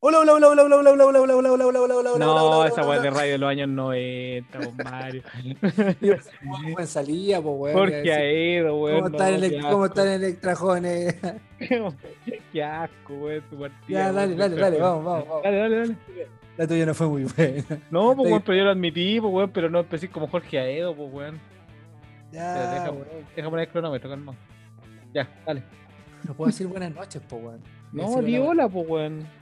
[0.00, 2.24] Hola, hola, hola, hola, hola, hola, hola, hola, hola, hola, hola, hola, hola, hola, hola,
[2.24, 5.22] No, esa weá de radio de los años 90, con Mario.
[6.72, 7.76] Buen salía, po, weón.
[7.76, 9.00] Jorge Aedo, weón.
[9.00, 10.38] ¿Cómo están no, el,
[12.52, 13.14] qué asco.
[13.14, 13.98] weón, tu partida.
[13.98, 15.42] Ya, dale, dale, dale, vamos, vamos.
[15.42, 15.96] Dale, dale, dale.
[16.56, 17.64] La tuya no fue muy buena.
[17.90, 20.94] No, pues weón, pero yo lo admití, pues weón, pero no empecé como Jorge Aedo,
[20.94, 21.40] pues weón.
[22.30, 23.04] Ya, weón.
[23.34, 24.32] Deja poner el cronómetro, calma.
[25.12, 25.64] Ya, dale.
[26.22, 27.60] No puedo decir buenas noches, po, weón.
[27.90, 29.37] No, di hola, hola, pues weón.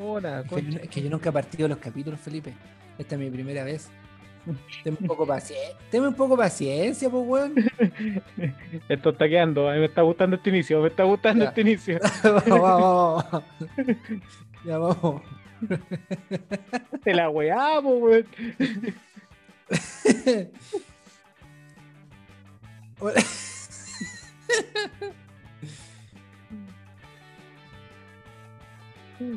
[0.00, 0.78] Hola, Es que, yo, concha.
[0.82, 2.52] es que yo nunca he partido los capítulos, Felipe.
[2.98, 3.88] Esta es mi primera vez.
[4.84, 5.76] Tenme un poco paciencia.
[5.90, 7.54] Tenme un poco paciencia, pues, weón.
[8.88, 11.48] Esto está quedando, a mí me está gustando este inicio, me está gustando Ya.
[11.48, 11.98] este inicio.
[12.22, 13.44] vamos, vamos, vamos.
[14.64, 15.22] Ya vamos.
[17.04, 18.92] Te la weá, pues weón.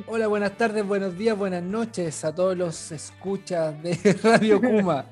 [0.07, 0.27] Hola.
[0.27, 5.05] Buenas tardes, buenos días, buenas noches a todos los escuchas de Radio Kuma.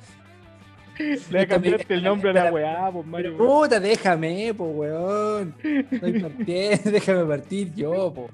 [1.30, 3.38] Le cambiaste el nombre a la weá, pues Mario.
[3.38, 5.56] Puta, déjame, po, weón.
[5.64, 8.30] Estoy partiendo, déjame partir yo, po.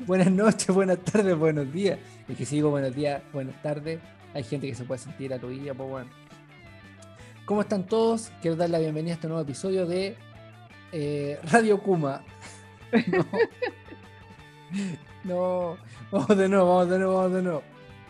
[0.00, 1.98] Buenas noches, buenas tardes, buenos días.
[2.28, 4.00] Y que sigo buenos días, buenas tardes.
[4.34, 6.08] Hay gente que se puede sentir a tu día, po, weón.
[7.46, 8.30] ¿Cómo están todos?
[8.42, 10.14] Quiero dar la bienvenida a este nuevo episodio de
[10.92, 12.22] eh, Radio Kuma.
[13.06, 13.26] No.
[15.24, 15.76] No,
[16.10, 17.62] vamos de nuevo, vamos de nuevo, vamos de nuevo.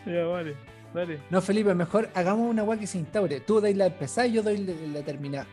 [0.07, 0.57] Ya, vale,
[0.93, 1.21] dale.
[1.31, 3.41] No, Felipe, mejor hagamos una weá que se instaure.
[3.41, 5.47] Tú dais la empezada y yo doy la, la terminada.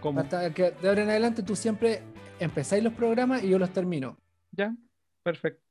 [0.00, 0.20] ¿Cómo?
[0.20, 2.02] Hasta que de ahora en adelante tú siempre
[2.38, 4.18] empezáis los programas y yo los termino.
[4.52, 4.74] Ya,
[5.22, 5.62] perfecto.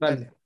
[0.00, 0.16] Dale.
[0.16, 0.43] Dale.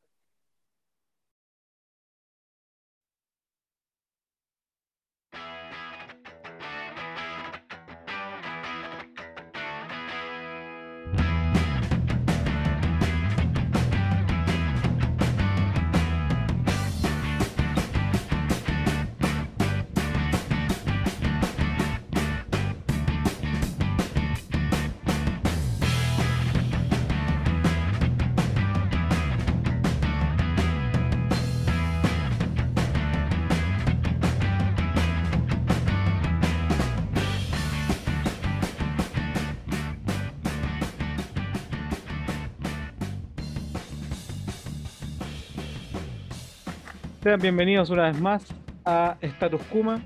[47.29, 48.47] Sean bienvenidos una vez más
[48.87, 50.01] a Status Kuma,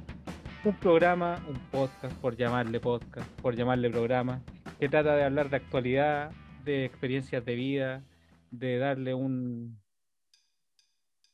[0.65, 4.43] un programa, un podcast, por llamarle podcast, por llamarle programa,
[4.81, 6.33] que trata de hablar de actualidad,
[6.65, 8.03] de experiencias de vida,
[8.51, 9.79] de darle un,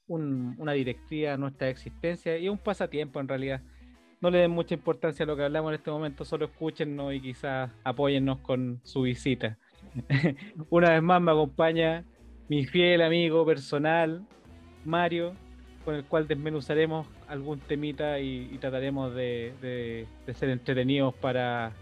[0.09, 3.63] un- una directiva a nuestra existencia y un pasatiempo en realidad.
[4.21, 7.23] No le den mucha importancia a lo que hablamos en este momento, solo escúchennos y
[7.23, 9.57] quizás apóyennos con su visita.
[10.69, 12.05] Una vez más me acompaña
[12.47, 14.27] mi fiel amigo personal,
[14.85, 15.33] Mario,
[15.85, 21.73] con el cual desmenuzaremos algún temita y, trataremos de, ser entretenidos para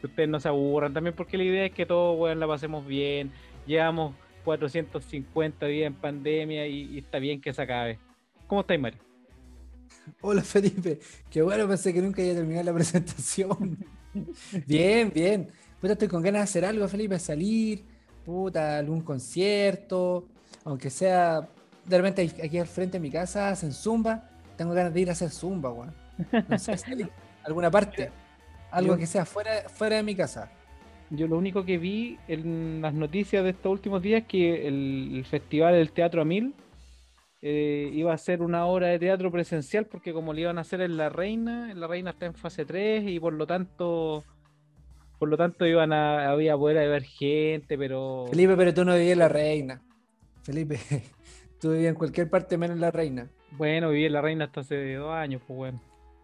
[0.00, 2.86] que ustedes no se aburran también, porque la idea es que todos weón, la pasemos
[2.86, 3.30] bien.
[3.66, 4.14] Llevamos
[4.44, 7.98] 450 días en pandemia y, y está bien que se acabe.
[8.48, 9.00] ¿Cómo estáis, Mario?
[10.20, 13.78] Hola Felipe, qué bueno, pensé que nunca iba a terminar la presentación.
[14.66, 15.48] bien, bien.
[15.80, 17.84] Puta, estoy con ganas de hacer algo, Felipe, salir,
[18.24, 20.28] puta, algún concierto,
[20.64, 21.48] aunque sea,
[21.84, 25.12] de repente aquí al frente de mi casa hacen zumba, tengo ganas de ir a
[25.12, 25.94] hacer zumba, weón.
[26.48, 27.10] No sé, salir
[27.44, 28.10] alguna parte,
[28.70, 30.50] algo que sea fuera, fuera de mi casa.
[31.10, 35.10] Yo lo único que vi en las noticias de estos últimos días es que el,
[35.16, 36.54] el festival del Teatro a Mil
[37.44, 40.80] eh, iba a ser una obra de teatro presencial porque como le iban a hacer
[40.80, 44.22] en La Reina, La Reina está en fase 3 y por lo tanto
[45.18, 49.14] por lo tanto iban a había poder haber gente, pero Felipe, pero tú no vivías
[49.14, 49.82] en La Reina.
[50.44, 50.78] Felipe,
[51.62, 53.28] tú vivías en cualquier parte menos en La Reina.
[53.52, 55.80] bueno, viví en La Reina hasta hace dos años, pues bueno.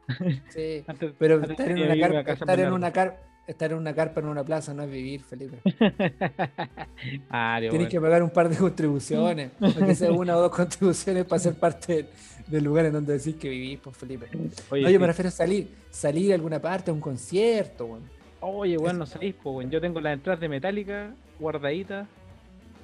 [0.50, 0.84] Sí.
[0.86, 4.20] Antes- Pero antes estar en, una carpa, estar, en una car- estar en una carpa
[4.20, 5.58] en una plaza no es vivir, Felipe.
[7.30, 11.38] Ah, Tienes que pagar un par de contribuciones, aunque sea una o dos contribuciones para
[11.38, 12.06] ser parte del,
[12.46, 14.26] del lugar en donde decís que vivís, pues Felipe.
[14.70, 14.98] Oye, no, yo sí.
[14.98, 18.02] me refiero a salir, salir a alguna parte, a un concierto, weón.
[18.40, 19.70] Oye, bueno, no sabéis, pues, weón.
[19.70, 22.06] Yo tengo las entradas de Metallica guardaditas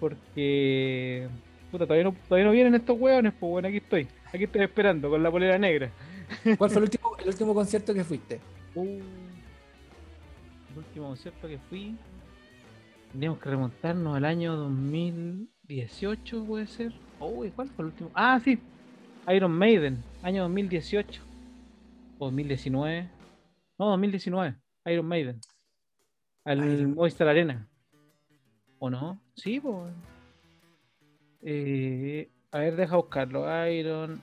[0.00, 1.29] porque.
[1.75, 4.06] Puta, todavía no, todavía no vienen estos hueones, pues, bueno, aquí estoy.
[4.32, 5.91] Aquí estoy esperando con la polera negra.
[6.56, 8.38] ¿Cuál fue el último, el último concierto que fuiste?
[8.76, 9.00] Uh,
[10.71, 11.97] el último concierto que fui.
[13.11, 16.93] Teníamos que remontarnos al año 2018, puede ser.
[17.19, 18.11] Uy, ¿cuál fue el último?
[18.15, 18.56] Ah, sí.
[19.35, 21.23] Iron Maiden, año 2018.
[22.20, 23.09] O 2019.
[23.81, 24.55] No, 2019.
[24.87, 25.41] Iron Maiden.
[26.44, 27.67] Al Iron- Movistar Arena.
[28.79, 29.20] ¿O no?
[29.35, 29.93] Sí, pues.
[31.44, 33.44] Eh, a ver, deja buscarlo.
[33.69, 34.20] Iron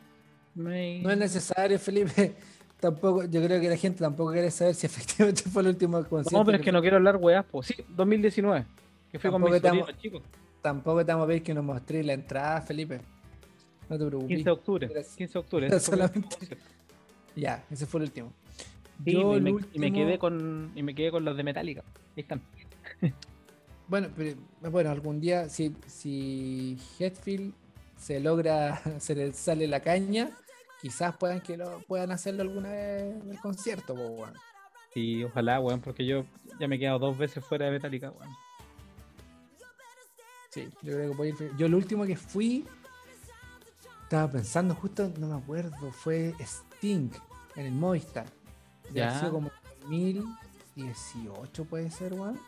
[0.55, 1.03] Maiden.
[1.03, 2.33] No es necesario, Felipe.
[2.79, 6.35] Tampoco, yo creo que la gente tampoco quiere saber si efectivamente fue el último concierto.
[6.35, 7.67] No, pero es que no quiero hablar weas, pues.
[7.67, 8.65] Sí, 2019.
[9.11, 10.21] Que fue con mis estamos- sobrinos, chicos.
[10.63, 12.99] Tampoco te vamos a pedir que nos mostréis la entrada, Felipe.
[13.87, 14.27] No te preocupes.
[14.29, 14.87] 15 de octubre.
[14.91, 15.79] Era- 15 de octubre.
[15.79, 16.57] solamente-.
[17.35, 18.33] Ya, ese fue el último.
[19.05, 21.37] Sí, Yo y, el me, y me último- quedé con y me quedé con los
[21.37, 21.83] de Metallica.
[22.17, 22.41] Ahí están.
[23.91, 24.37] Bueno, pero,
[24.71, 27.53] bueno, algún día, si, si Hetfield
[27.97, 30.31] se logra, se le sale la caña,
[30.81, 34.33] quizás puedan que lo puedan hacerlo alguna vez en el concierto, weón.
[34.95, 36.23] Y ojalá, weón, porque yo
[36.57, 38.33] ya me he quedado dos veces fuera de Metallica, weón.
[40.51, 41.51] Sí, yo creo que puede ir.
[41.57, 42.65] Yo el último que fui,
[44.03, 47.09] estaba pensando justo, no me acuerdo, fue Sting
[47.57, 48.27] en el Movistar.
[48.93, 49.09] Ya.
[49.09, 49.19] Ya.
[49.19, 49.51] sido como
[49.81, 52.39] 2018 puede ser, weón.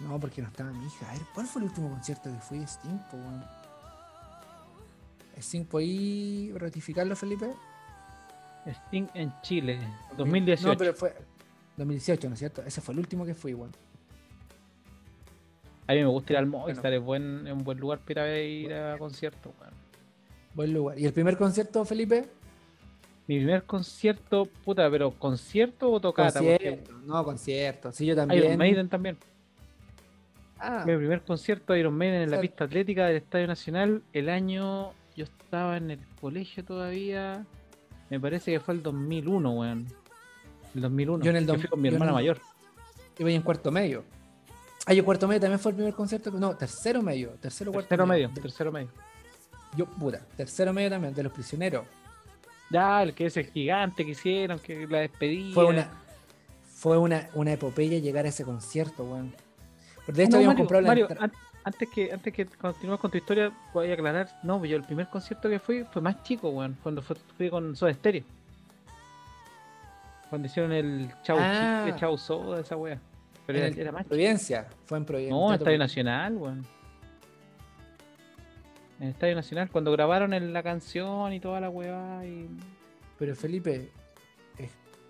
[0.00, 1.10] No, porque no estaba mi hija.
[1.10, 3.44] A ver, ¿cuál fue el último concierto que fui de Sting, weón?
[5.36, 7.52] Sting, ¿podí ratificarlo, Felipe?
[8.66, 9.78] Sting en Chile,
[10.16, 10.68] 2018.
[10.68, 11.14] No, pero fue
[11.76, 12.62] 2018, ¿no es cierto?
[12.62, 13.72] Ese fue el último que fui, weón.
[15.86, 18.72] A mí me gusta ir al Movistar, es, buen, es un buen lugar para ir
[18.72, 19.74] a conciertos, weón.
[20.54, 20.98] Buen lugar.
[20.98, 22.28] ¿Y el primer concierto, Felipe?
[23.26, 26.40] Mi primer concierto, puta, pero ¿concierto o tocata?
[26.40, 26.92] Porque Concierto.
[27.06, 27.92] No, concierto.
[27.92, 28.44] Sí, yo también.
[28.44, 29.16] Iron Maiden también.
[30.60, 34.28] Ah, Mi primer concierto de Iron Maiden en la pista atlética del Estadio Nacional, el
[34.28, 37.44] año yo estaba en el colegio todavía,
[38.10, 39.86] me parece que fue el 2001, weón.
[40.74, 41.24] El 2001.
[41.24, 42.40] Yo en el dom- fui con mi yo hermana el- mayor.
[43.18, 44.04] iba ahí en cuarto medio.
[44.86, 46.30] Ah, yo cuarto medio también fue el primer concierto.
[46.32, 47.30] No, tercero medio.
[47.40, 48.88] Tercero, cuarto Tercero medio, tercero medio.
[49.76, 51.84] Yo, puta, tercero medio también, de los prisioneros.
[52.70, 55.54] Ya, el que es el gigante que hicieron, que la despedida.
[55.54, 55.90] Fue una
[56.64, 59.34] fue una, una epopeya llegar a ese concierto, weón.
[60.06, 61.08] De hecho, No, habíamos Mario, comprado la Mario,
[61.62, 64.28] antes que antes que continúes con tu historia, voy a aclarar.
[64.42, 66.76] No, yo el primer concierto que fui fue más chico, weón.
[66.82, 68.24] Cuando fue- fui con Soda Stereo.
[70.30, 71.82] Cuando hicieron el Chau Ah.
[71.84, 72.98] Chicle, Chau Soda, esa wea.
[73.46, 74.08] Pero en era, era más chico.
[74.10, 74.68] Providencia.
[74.86, 75.36] Fue en Providencia.
[75.36, 76.66] No, Estadio Nacional, weón.
[78.98, 82.24] En el Estadio Nacional, cuando grabaron el- la canción y toda la weá.
[82.24, 82.48] Y...
[83.18, 83.90] Pero Felipe,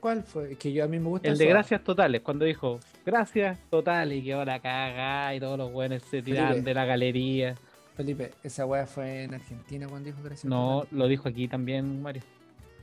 [0.01, 0.57] ¿cuál fue?
[0.57, 1.47] Que yo a mí me gusta El de.
[1.47, 6.23] Gracias Totales, cuando dijo Gracias Totales y quedó la caga y todos los weones se
[6.23, 6.63] Felipe.
[6.63, 7.55] de la galería.
[7.97, 10.45] Felipe, esa weá fue en Argentina cuando dijo Gracias.
[10.45, 12.23] No, lo dijo aquí también, Mario.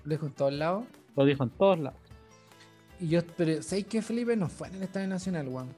[0.03, 0.85] Lo dijo en todos lados.
[1.15, 1.99] Lo dijo en todos lados.
[2.99, 4.35] Y yo, pero ¿sabes qué, Felipe?
[4.35, 5.69] No fue en el Estadio Nacional, weón.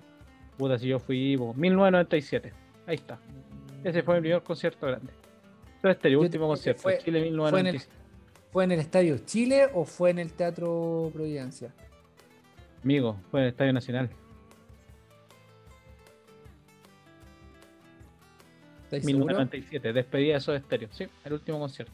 [0.58, 2.54] Puta, si yo fui po, 1997.
[2.86, 3.18] Ahí está.
[3.84, 5.12] Ese fue mi primer concierto grande.
[5.82, 6.82] Todo este último que concierto.
[6.82, 7.99] fue- Chile fue en el- 1997.
[8.52, 11.72] ¿Fue en el Estadio Chile o fue en el Teatro Providencia?
[12.84, 14.10] Amigo, fue en el Estadio Nacional.
[18.86, 19.28] ¿Estáis seguros?
[19.28, 19.94] 1997.
[19.94, 20.90] Despedida de Soda Estéreo.
[20.92, 21.94] Sí, el último concierto.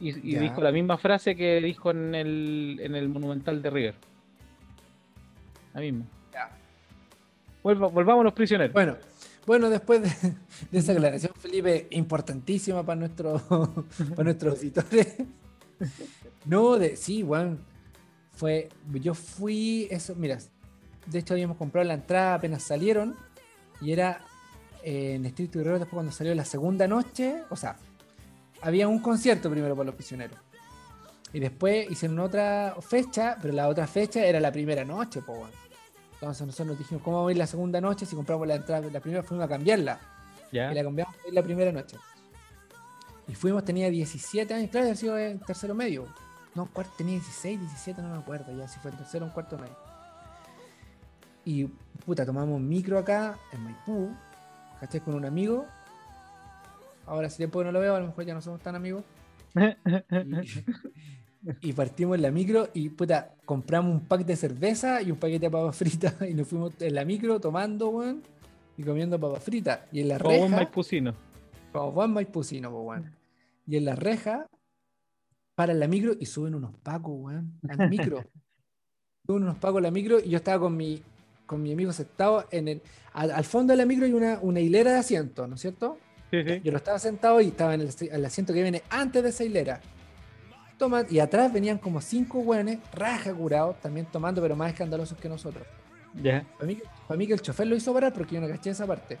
[0.00, 3.94] Y, dijo la misma frase que dijo en el, en el Monumental de River.
[5.74, 6.06] La misma.
[6.32, 6.50] Ya.
[7.62, 8.72] Volvamos a los prisioneros.
[8.72, 8.96] Bueno,
[9.46, 13.40] bueno, después de, esa aclaración, Felipe, importantísima para, nuestro,
[14.10, 15.14] para nuestros auditores.
[16.44, 17.60] No, de, sí, weón.
[18.32, 20.38] Fue, yo fui, eso, mira,
[21.06, 23.14] de hecho habíamos comprado la entrada apenas salieron
[23.82, 24.24] y era
[24.82, 27.76] eh, en Street Guerrero después cuando salió la segunda noche, o sea,
[28.62, 30.38] había un concierto primero para los prisioneros.
[31.32, 35.50] Y después hicieron otra fecha, pero la otra fecha era la primera noche, pues, weón.
[36.20, 38.86] Entonces nosotros nos dijimos, ¿cómo vamos a ir la segunda noche si compramos la entrada?
[38.90, 39.98] La primera fuimos a cambiarla.
[40.52, 40.70] ya.
[40.70, 41.96] Y la cambiamos ir la primera noche.
[43.26, 46.06] Y fuimos, tenía 17 años, claro, había sido en tercero medio.
[46.54, 49.34] No, cuarto, tenía 16, 17, no me acuerdo ya, si fue en tercero o en
[49.34, 49.76] cuarto medio.
[51.44, 51.66] Y
[52.04, 54.10] puta, tomamos micro acá en Maipú,
[54.78, 55.00] ¿cachai?
[55.00, 55.64] Con un amigo.
[57.06, 59.04] Ahora hace tiempo que no lo veo, a lo mejor ya no somos tan amigos.
[60.42, 61.19] Y,
[61.60, 65.46] y partimos en la micro y puta, compramos un pack de cerveza y un paquete
[65.46, 68.22] de papas fritas y nos fuimos en la micro tomando, weón,
[68.76, 69.80] y comiendo papas fritas.
[69.92, 71.14] Y en la Como buen reja, maipucino.
[71.72, 73.10] como buen maipusino, po, weón.
[73.66, 74.46] Y en la reja,
[75.54, 78.24] paran la micro y suben unos pacos, weón, al micro.
[79.26, 81.02] suben unos pacos a la micro y yo estaba con mi,
[81.46, 82.82] con mi amigo sentado en el,
[83.12, 85.98] al, al fondo de la micro hay una, una hilera de asientos, ¿no es cierto?
[86.30, 86.60] Sí, sí.
[86.64, 89.44] Yo lo estaba sentado y estaba en el, el asiento que viene antes de esa
[89.44, 89.80] hilera.
[91.10, 95.66] Y atrás venían como cinco hueones, raja curados, también tomando, pero más escandalosos que nosotros.
[96.22, 96.44] Ya.
[96.58, 98.86] Para mí, para mí que el chofer lo hizo parar porque yo no caché esa
[98.86, 99.18] parte.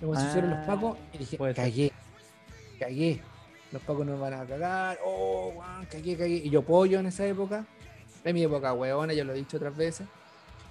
[0.00, 1.92] Luego se hicieron los Ah, pacos y dije, cagué,
[2.78, 3.20] cagué.
[3.72, 6.36] Los pacos nos van a cagar, oh, weón, cagué, cagué.
[6.36, 7.66] Y yo pollo en esa época.
[8.24, 10.06] En mi época, huevona, ya lo he dicho otras veces.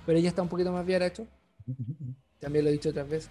[0.05, 1.27] Pero ella está un poquito más bien hecho.
[2.39, 3.29] También lo he dicho otras veces.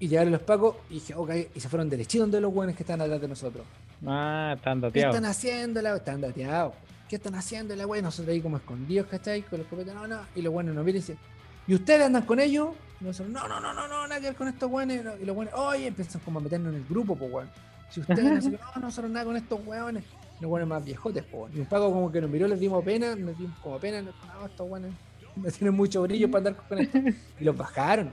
[0.00, 2.82] Y llegaron los pacos y dije, ok, y se fueron derechito donde los weones que
[2.84, 3.64] están atrás de nosotros.
[4.06, 5.16] Ah, están ¿Qué dateados.
[5.16, 6.74] están haciendo la Están dateados.
[7.08, 8.02] ¿Qué están haciendo la wea?
[8.02, 9.42] Nosotros ahí como escondidos, ¿cachai?
[9.42, 10.20] Con los copetes, no, no.
[10.36, 11.18] Y los buenos nos miran y dicen,
[11.66, 12.68] ¿y ustedes andan con ellos?
[13.00, 15.02] Y nosotros, no, no, no, no, no, nada que ver con estos weones.
[15.20, 17.48] Y los buenos, oye, empiezan como a meternos en el grupo, pues weón.
[17.90, 20.04] Si ustedes no, qué, no, nosotros nada con estos weones.
[20.40, 21.56] Los buenos más viejotes, pues weón.
[21.56, 24.10] Y un paco como que nos miró, les dimos pena, nos dimos como pena, no,
[24.46, 24.92] estos weones
[25.34, 26.98] no tienen mucho brillo para andar con esto.
[27.40, 28.12] Y los bajaron.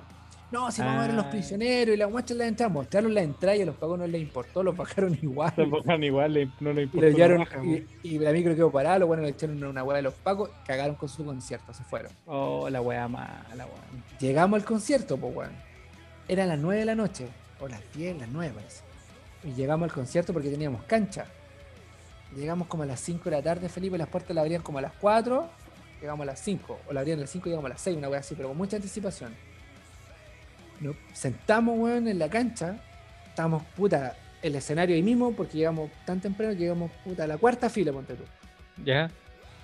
[0.52, 1.30] No, si vamos a ver a los Ah.
[1.32, 4.22] prisioneros y la muestra la entrada, mostraron la entrada y a los pagos no les
[4.22, 5.52] importó, los bajaron igual.
[5.56, 7.08] Se pongan igual, no le Y importa.
[7.10, 9.98] lo llevaron, raja, y, y la micro quedó parada, los buenos le echaron una hueá
[9.98, 12.12] de los pacos, cagaron con su concierto, se fueron.
[12.26, 14.04] Oh, la wea mala, weón.
[14.20, 15.52] Llegamos al concierto, pues weón.
[16.28, 17.28] Eran las 9 de la noche,
[17.60, 18.82] o las 10, las 9 parece.
[19.44, 21.26] Y llegamos al concierto porque teníamos cancha.
[22.36, 24.82] Llegamos como a las 5 de la tarde, Felipe, las puertas la abrían como a
[24.82, 25.48] las 4,
[26.02, 27.98] llegamos a las 5, o la abrían a las 5 y llegamos a las 6,
[27.98, 29.34] una hueá así, pero con mucha anticipación.
[30.82, 32.78] Nos sentamos, weón, en la cancha,
[33.28, 37.38] estábamos, puta, el escenario ahí mismo, porque llegamos tan temprano que llegamos, puta, a la
[37.38, 38.24] cuarta fila, ponte tú.
[38.84, 39.10] ¿Ya?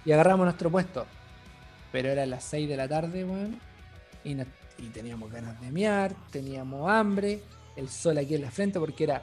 [0.04, 1.06] y agarramos nuestro puesto.
[1.92, 3.60] Pero eran las 6 de la tarde, weón.
[4.24, 4.46] Y, no-
[4.80, 7.40] y teníamos ganas de mear, teníamos hambre,
[7.76, 9.22] el sol aquí en la frente porque era,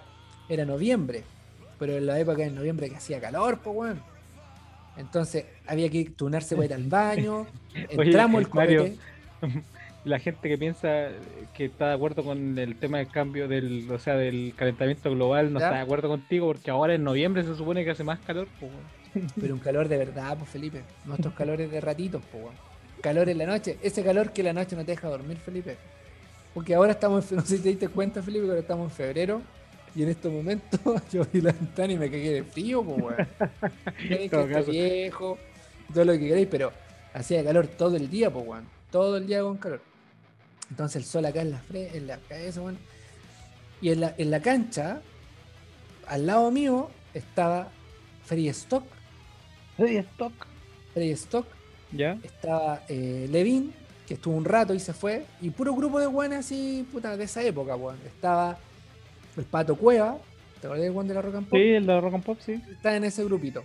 [0.49, 1.25] era noviembre.
[1.81, 4.03] Pero en la época de noviembre que hacía calor, pues weón.
[4.97, 7.47] Entonces había que turnarse para ir al baño.
[7.75, 8.81] Oye, Entramos el Mario,
[9.41, 9.63] copete.
[10.09, 11.09] La gente que piensa
[11.55, 15.53] que está de acuerdo con el tema del cambio del, o sea, del calentamiento global
[15.53, 15.67] no ¿Ya?
[15.67, 18.73] está de acuerdo contigo porque ahora en noviembre se supone que hace más calor, pues.
[19.41, 20.83] Pero un calor de verdad, pues Felipe.
[21.05, 22.45] Nuestros calores de ratitos, pues.
[23.03, 23.79] Calor en la noche.
[23.83, 25.77] Ese calor que la noche no te deja dormir, Felipe.
[26.55, 29.43] Porque ahora estamos, no sé si te diste cuenta, Felipe, que ahora estamos en febrero.
[29.95, 30.81] Y en estos momentos
[31.13, 33.29] yo vi la ventana y me cagué de frío, pues weón.
[33.97, 35.39] Que viejo,
[35.93, 36.73] todo lo que queréis, pero
[37.15, 38.65] hacía calor todo el día, pues weón.
[38.91, 39.81] Todo el día con calor.
[40.71, 42.79] Entonces el sol acá en la, fre- en la cabeza, weón.
[43.81, 45.01] Y en la, en la cancha,
[46.07, 47.69] al lado mío, estaba
[48.25, 48.85] Free Stock.
[49.77, 50.33] Hey, stock.
[50.95, 51.47] Free Stock
[51.93, 52.19] ¿Ya?
[52.23, 53.73] estaba eh, Levin,
[54.07, 57.25] que estuvo un rato y se fue, y puro grupo de buenas así, puta, de
[57.25, 57.99] esa época, weón.
[58.07, 58.59] Estaba
[59.37, 60.19] el Pato Cueva,
[60.61, 61.59] ¿te acordás del weón de la Rock and Pop?
[61.59, 62.61] Sí, el de Rock and Pop, sí.
[62.71, 63.63] Está en ese grupito.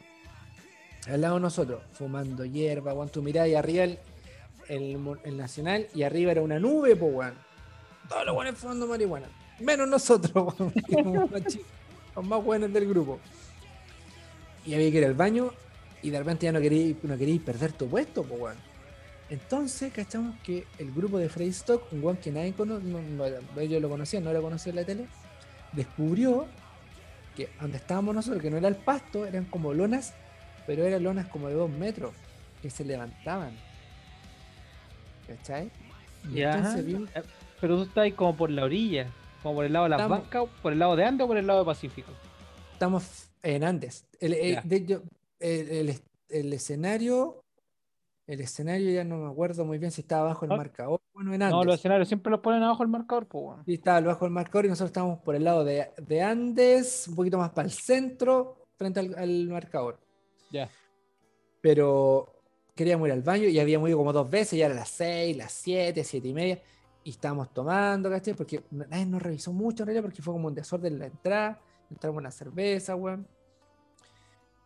[1.07, 3.10] Al lado de nosotros, fumando hierba, weón.
[3.10, 4.00] Tú mirás y arriba el,
[4.67, 7.34] el, Nacional y arriba era una nube, pues, weón.
[8.10, 9.27] Todos los weones fumando marihuana.
[9.60, 10.55] Menos nosotros,
[12.15, 13.20] Los más buenos del grupo.
[14.65, 15.51] Y había que ir al baño
[16.01, 18.74] y de repente ya no queréis no queréis perder tu puesto, pues, weón.
[19.29, 23.25] Entonces, cachamos que el grupo de Frey Stock, un weón que nadie conoce, no,
[23.60, 25.08] ellos lo conocían, no lo conocía en la tele,
[25.72, 26.46] descubrió
[27.36, 30.13] que donde estábamos nosotros, que no era el pasto, eran como lonas,
[30.67, 32.13] pero eran lonas como de dos metros,
[32.62, 33.58] que se levantaban.
[35.27, 35.72] ¿Cachai?
[36.34, 36.58] Ya.
[36.58, 37.24] entonces Eh,
[37.62, 39.08] Pero tú estás ahí como por la orilla,
[39.42, 41.38] como por el lado de las Estamos- bancas, por el lado de Andes o por
[41.38, 42.12] el lado de Pacífico.
[42.74, 44.06] estamos en Andes.
[44.20, 45.00] El, de
[45.39, 47.42] el- el es- el escenario,
[48.27, 50.58] el escenario ya no me acuerdo muy bien si estaba bajo el Ah.
[50.58, 51.00] marcador.
[51.13, 51.65] Bueno, en No, Andes.
[51.65, 53.65] los escenarios siempre los ponen abajo el marcador, pues, weón.
[53.65, 57.15] Sí, estaba bajo el marcador y nosotros estábamos por el lado de, de Andes, un
[57.15, 60.00] poquito más para el centro, frente al, al marcador.
[60.51, 60.70] Ya.
[61.62, 62.33] Pero
[62.75, 65.51] queríamos ir al baño y habíamos ido como dos veces, ya eran las seis, las
[65.51, 66.62] siete, siete y media,
[67.03, 68.34] y estábamos tomando, ¿cachai?
[68.34, 71.62] Porque nadie nos revisó mucho en realidad, porque fue como un desorden en la entrada,
[71.89, 73.27] entramos una cerveza, weón.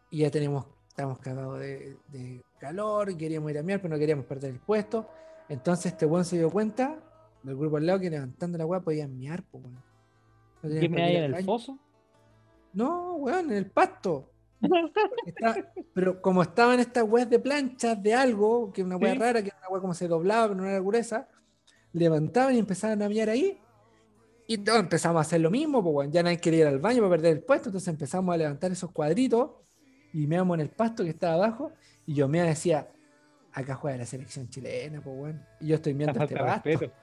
[0.10, 4.00] Y ya tenemos, estábamos cagados de, de calor, y queríamos ir a miar, pero no
[4.00, 5.10] queríamos perder el puesto.
[5.50, 7.00] Entonces este weón se dio cuenta
[7.44, 9.84] del grupo al lado que levantando la weá podían miar, pues weón.
[10.64, 11.46] No ¿Qué me en el baño.
[11.46, 11.80] foso?
[12.74, 14.32] No, weón, en el pasto.
[15.26, 19.20] Está- pero como estaban estas weas de planchas de algo, que una wea Sí.
[19.20, 21.28] rara, que una wea como se doblaba, pero no era gruesa,
[21.94, 23.60] levantaban y empezaban a mirar ahí.
[24.48, 27.00] Y todos empezamos a hacer lo mismo, pues weón, ya nadie quería ir al baño
[27.00, 29.52] para perder el puesto, entonces empezamos a levantar esos cuadritos
[30.14, 31.72] y meamos en el pasto que estaba abajo.
[32.06, 32.88] Y yo me decía,
[33.52, 35.46] acá juega la selección chilena, pues weón.
[35.60, 36.70] Y yo estoy mirando este pasto.
[36.70, 36.94] respeto.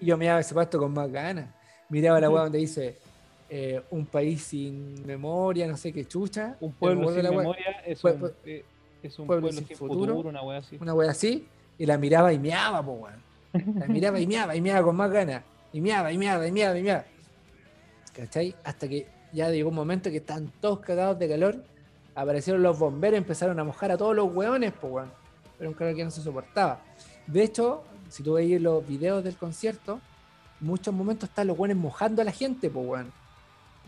[0.00, 1.54] Y yo miraba ese pasto con más ganas.
[1.90, 2.98] Miraba la weá donde dice
[3.50, 6.56] eh, un país sin memoria, no sé qué chucha.
[6.60, 8.64] Un pueblo sin memoria es Pue- un, pue- eh,
[9.02, 10.12] es un pueblo pueblo, sin sin futuro.
[10.14, 10.76] futuro, una wea así.
[10.80, 11.46] Una weá así.
[11.78, 13.22] Y la miraba y meaba, po weón.
[13.78, 15.42] La miraba y meaba y meaba con más ganas.
[15.72, 17.04] Y meaba y meaba y meaba y meaba.
[18.14, 18.54] ¿Cachai?
[18.64, 21.64] Hasta que ya llegó un momento que estaban todos cagados de calor.
[22.14, 25.10] Aparecieron los bomberos y empezaron a mojar a todos los weones, po weón.
[25.56, 26.80] Pero un calor que no se soportaba.
[27.26, 30.00] De hecho, si tú veis los videos del concierto,
[30.60, 33.12] muchos momentos están los weones mojando a la gente, po weón.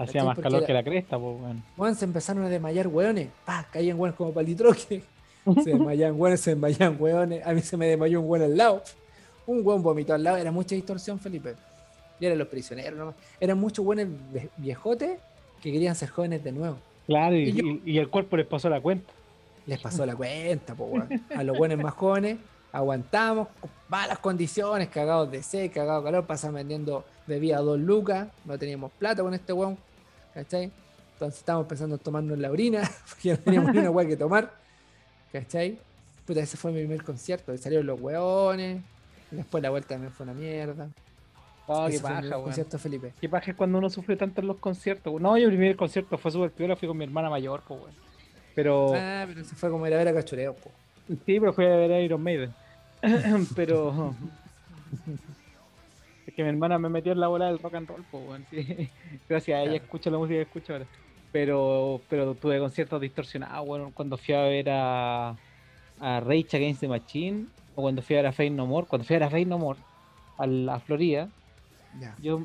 [0.02, 1.36] Hacía más calor que la cresta, pues,
[1.76, 1.94] weón.
[1.94, 3.28] Se empezaron a desmayar weones.
[3.44, 5.02] Pa, caían weones como palitroque.
[5.64, 7.46] Se desmayaban weones, se desmayaban weones.
[7.46, 8.82] A mí se me desmayó un weón al lado.
[9.46, 10.36] Un weón vomitó al lado.
[10.36, 11.54] Era mucha distorsión, Felipe.
[12.20, 13.14] Y eran los prisioneros nomás.
[13.40, 15.18] Eran muchos vie- viejotes
[15.62, 16.76] que querían ser jóvenes de nuevo.
[17.06, 19.10] Claro, y, Y yo- y- y el cuerpo les pasó la cuenta.
[19.66, 21.08] Les pasó la cuenta, po, weón.
[21.34, 22.38] A los buenos más jóvenes,
[22.72, 23.48] aguantamos,
[23.88, 28.58] malas condiciones, cagados de sed, cagados de calor, pasan vendiendo bebida a dos lucas, no
[28.58, 29.76] teníamos plata con este weón,
[30.34, 30.70] ¿cachai?
[31.14, 34.52] Entonces estábamos pensando en tomarnos la orina, porque no teníamos ni una weá que tomar,
[35.32, 35.78] ¿cachai?
[36.26, 38.82] Puta, ese fue mi primer concierto, y salieron los weones,
[39.30, 40.88] y después la vuelta también fue una mierda.
[41.66, 43.12] Oh, qué paja, concierto, Felipe.
[43.20, 45.20] Qué paja es cuando uno sufre tanto en los conciertos.
[45.20, 47.94] No, yo el primer concierto fue súper piola, fui con mi hermana mayor, pues, weón.
[48.56, 50.70] Pero, Ah, pero se fue como ir a ver a Cachureo, po.
[51.08, 52.52] sí, pero fui a ver a Iron Maiden.
[53.54, 54.14] pero,
[56.30, 58.46] es que mi hermana me metió en la bola del rock and roll, pues, weón.
[58.50, 58.88] sí.
[59.28, 59.84] Gracias a ella Claro.
[59.84, 60.86] escucho la música que escucho ahora.
[61.32, 65.36] Pero, pero tuve conciertos distorsionados, bueno, cuando fui a ver a,
[66.00, 67.46] a Rage Against the Machine,
[67.76, 69.44] o cuando fui a ver a Fate No More, cuando fui a ver a Fate
[69.46, 69.78] No More,
[70.38, 71.28] a la Florida,
[72.00, 72.16] Ya.
[72.20, 72.40] yo,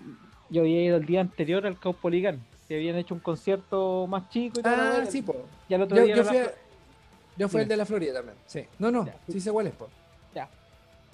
[0.49, 4.59] yo había ido el día anterior al Caupolicán, que habían hecho un concierto más chico
[4.59, 4.73] y todo.
[4.75, 5.35] Ah, sí, po.
[5.67, 6.51] Y al otro Yo, yo fui, a-
[7.37, 8.37] yo fui el de la Florida también.
[8.45, 8.65] Sí.
[8.77, 9.15] No, no, Ya.
[9.29, 9.87] sí sé cuál es, po.
[10.35, 10.47] Ya.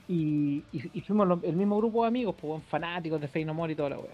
[0.07, 0.63] Y,
[1.05, 3.97] fuimos el mismo grupo de amigos, pues, fanáticos de Fey No More y toda la
[3.97, 4.11] wea.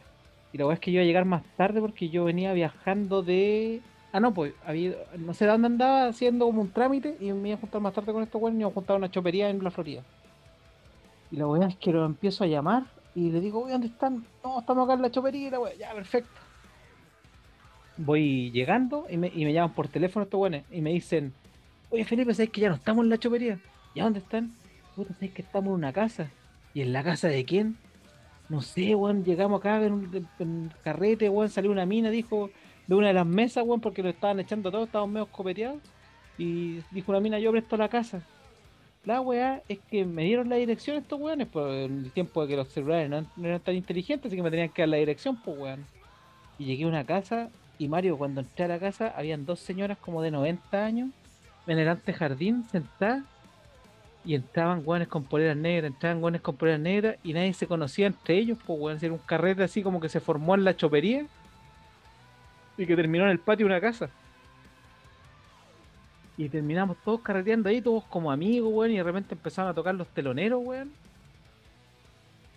[0.53, 3.23] Y la wea es que yo iba a llegar más tarde porque yo venía viajando
[3.23, 3.81] de.
[4.11, 7.49] Ah, no, pues, había, no sé de dónde andaba haciendo como un trámite y me
[7.49, 9.11] iba a juntar más tarde con estos weones y me iba a juntar a una
[9.11, 10.03] chopería en la Florida.
[11.31, 14.25] Y la wea es que lo empiezo a llamar y le digo, oye, ¿dónde están?
[14.43, 16.39] No, estamos acá en la chopería y la wea, ya, perfecto.
[17.97, 21.33] Voy llegando y me, y me llaman por teléfono estos weones y me dicen,
[21.89, 23.59] oye Felipe, ¿sabes que ya no estamos en la chopería?
[23.95, 24.53] ¿Ya dónde están?
[24.97, 26.31] Puta, ¿sabes que estamos en una casa?
[26.73, 27.77] ¿Y en la casa de quién?
[28.49, 32.49] No sé, weón, llegamos acá en un carrete, weón, salió una mina, dijo,
[32.87, 35.83] de una de las mesas, weón, porque lo estaban echando todos, estábamos medio copeteados.
[36.39, 38.23] Y dijo una mina, yo presto la casa.
[39.05, 42.55] La weá es que me dieron la dirección estos weones, por el tiempo de que
[42.55, 45.39] los celulares no, no eran tan inteligentes, así que me tenían que dar la dirección,
[45.43, 45.85] pues weón.
[46.57, 49.99] Y llegué a una casa, y Mario, cuando entré a la casa, habían dos señoras
[49.99, 51.11] como de 90 años,
[51.67, 53.23] en el antejardín, sentadas,
[54.25, 58.07] y entraban weones con poleras negras, entraban weones con poleras negras, y nadie se conocía
[58.07, 61.25] entre ellos, pues weón, era un carrete así como que se formó en la chopería,
[62.77, 64.09] y que terminó en el patio de una casa.
[66.37, 69.95] Y terminamos todos carreteando ahí, todos como amigos, weón, y de repente empezaron a tocar
[69.95, 70.91] los teloneros, weón.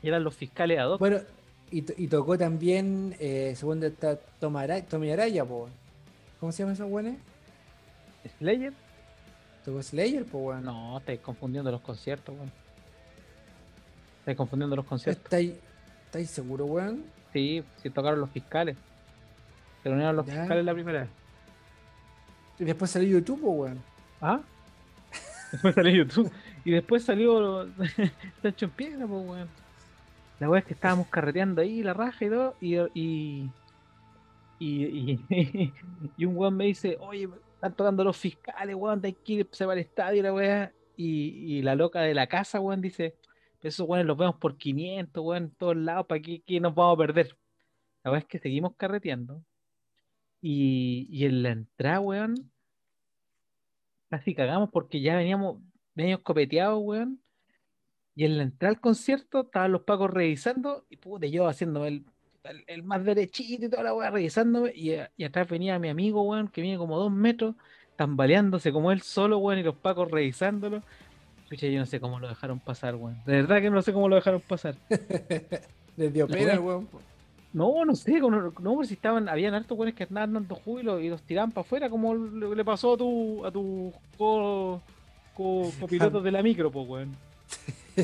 [0.02, 0.98] Y eran los fiscales a dos.
[0.98, 1.18] Bueno,
[1.70, 5.44] y, y tocó también, eh, según está Tommy Araya.
[5.44, 7.16] ¿Cómo se llaman esos weones?
[8.38, 8.74] Slayer.
[9.64, 10.64] Tocó Slayer, po, weón.
[10.64, 12.50] No, estáis confundiendo los conciertos, weón.
[14.20, 15.24] Estáis confundiendo los conciertos.
[15.24, 15.54] ¿Estáis
[16.06, 17.04] estáis seguros, weón?
[17.32, 18.76] Sí, sí tocaron los fiscales.
[19.82, 20.40] Telonearon los Ya.
[20.40, 21.08] fiscales la primera vez.
[22.58, 23.82] Y después salió YouTube, po, weón.
[24.20, 24.40] ¿Ah?
[25.52, 26.30] Después salió YouTube.
[26.64, 27.66] Y después salió
[28.42, 29.48] Sancho en Piedra, pues, weón.
[30.38, 33.50] La weá es que estábamos carreteando ahí, la raja y todo, y, y,
[34.58, 34.84] y,
[35.28, 35.72] y,
[36.16, 37.28] y un weón me dice, oye,
[37.60, 40.72] están tocando los fiscales, weón, hay que irse para el estadio, la weá.
[40.96, 43.16] Y, la loca de la casa, weón, dice,
[43.62, 46.94] esos weones los vemos por 500, weón, en todos lados, ¿para qué, qué nos vamos
[46.94, 47.36] a perder?
[48.02, 49.44] La weá es que seguimos carreteando.
[50.40, 52.50] Y, en la entrada, weón,
[54.08, 55.60] casi cagamos porque ya veníamos
[55.94, 57.20] medio copeteados, weón.
[58.14, 62.06] Y en la entrada al concierto estaban los pacos revisando y puta, yo haciéndome el,
[62.44, 64.72] el, el más derechito y toda la weá, revisándome.
[64.74, 67.54] Y, a- y atrás venía mi amigo, weón, que viene como dos metros,
[67.96, 70.80] tambaleándose como él solo, weón, y los pacos revisándolo.
[71.48, 73.16] Pucha, yo no sé cómo lo dejaron pasar, weón.
[73.26, 74.74] De verdad que no sé cómo lo dejaron pasar.
[75.96, 76.88] Les dio pena, weón.
[77.52, 81.08] No, no sé, no, no, si estaban, habían hartos weones que andaban dando júbilo y
[81.08, 84.80] los tiraban para afuera, como le, le pasó a tu, a tu co,
[85.34, 87.16] co- copilotos de la micro, pues, weón.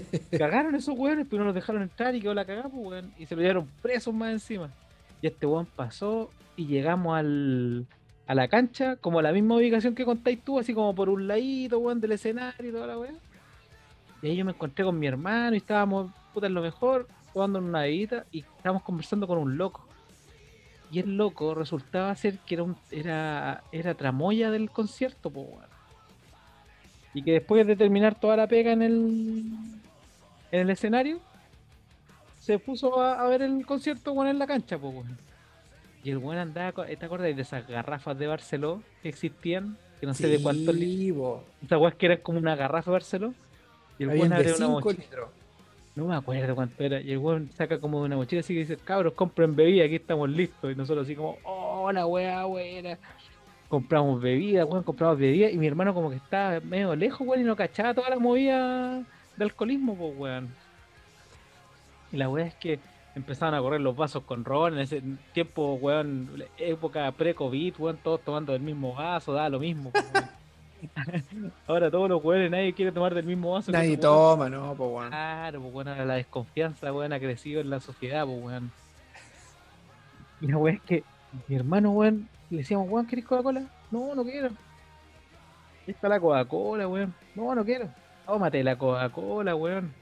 [0.38, 3.12] Cagaron esos weones, pero no los dejaron entrar y quedó la cagada, pues, weón.
[3.18, 4.70] Y se lo llevaron presos más encima.
[5.22, 7.86] Y este weón pasó y llegamos al,
[8.26, 11.26] a la cancha, como a la misma ubicación que contáis tú, así como por un
[11.28, 13.18] ladito, weón, del escenario y toda la weón.
[14.22, 17.58] Y ahí yo me encontré con mi hermano y estábamos, puta, en lo mejor, jugando
[17.58, 19.86] en una bebida y estábamos conversando con un loco.
[20.90, 25.76] Y el loco resultaba ser que era un, era, era tramoya del concierto, pues weón.
[27.14, 29.44] Y que después de terminar toda la pega en el
[30.50, 31.20] en el escenario,
[32.40, 35.18] se puso a, a ver el concierto weón, en la cancha, pues weón.
[36.04, 39.76] Y el weón andaba, ¿te acuerdas de esas garrafas de Barceló que existían?
[40.00, 41.40] Que no sé de cuántos litros.
[41.58, 41.66] Sí.
[41.66, 43.34] Esas weas que eran como una garrafa de Barceló.
[43.98, 45.02] Y el de abre una 5 mochila.
[45.02, 45.30] litros.
[45.96, 47.00] No me acuerdo cuánto era.
[47.00, 49.96] Y el weón saca como de una mochila así que dice, cabros, compren bebida, aquí
[49.96, 50.70] estamos listos.
[50.70, 52.98] Y nosotros así como, oh, la weá buena.
[53.68, 55.50] Compramos bebida, weón, compramos bebida.
[55.50, 59.02] Y mi hermano como que estaba medio lejos, weón, y no cachaba toda la movida
[59.36, 60.48] de alcoholismo, pues, weón.
[62.12, 62.78] Y la weá es que
[63.14, 64.74] empezaban a correr los vasos con ron.
[64.74, 69.90] En ese tiempo, weón, época pre-COVID, weón, todos tomando del mismo vaso, da lo mismo.
[69.92, 70.30] weón.
[71.66, 73.72] Ahora todos los weones, nadie quiere tomar del mismo vaso.
[73.72, 74.00] Nadie weón.
[74.00, 75.08] toma, no, pues weón.
[75.08, 78.70] Claro, pues ahora la desconfianza, weón, ha crecido en la sociedad, pues weón.
[80.40, 81.04] Y la weón es que
[81.48, 83.62] mi hermano, weón, le decíamos, weón, ¿querés Coca-Cola?
[83.90, 84.50] No, no quiero.
[85.86, 87.14] Está la Coca-Cola, weón.
[87.34, 87.88] No, no quiero.
[88.26, 89.92] Tómate la Coca-Cola, weón.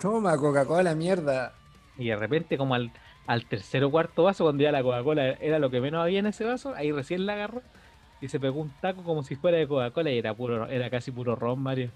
[0.00, 1.52] Toma Coca-Cola, mierda.
[1.96, 2.90] Y de repente, como al,
[3.26, 6.26] al tercer o cuarto vaso, cuando ya la Coca-Cola era lo que menos había en
[6.26, 7.62] ese vaso, ahí recién la agarró
[8.20, 11.10] y se pegó un taco como si fuera de Coca-Cola y era puro, era casi
[11.10, 11.90] puro ron, Mario.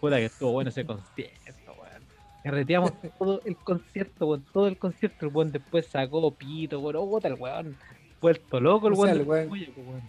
[0.00, 2.02] Puta que estuvo bueno ese concierto, weón.
[2.42, 5.26] Carreteamos todo el concierto, weón, todo el concierto.
[5.26, 6.96] El weón después sacó pito, weón.
[6.96, 7.76] Oh, puta, el weón.
[8.20, 9.20] Puerto loco el O sea, weón.
[9.20, 9.28] el
[9.76, 10.02] weón.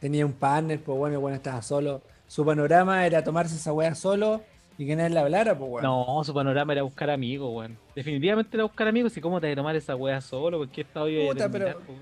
[0.00, 2.02] Tenía un partner, pues bueno, el weón estaba solo.
[2.26, 4.42] Su panorama era tomarse esa weá solo
[4.78, 5.82] y que nadie le hablara, pues weón.
[5.84, 7.78] No, su panorama era buscar amigos, weón.
[7.94, 11.24] Definitivamente era buscar amigos y cómo te a tomar esa weá solo, porque estado iba
[11.24, 11.98] a Puta, pero- pues.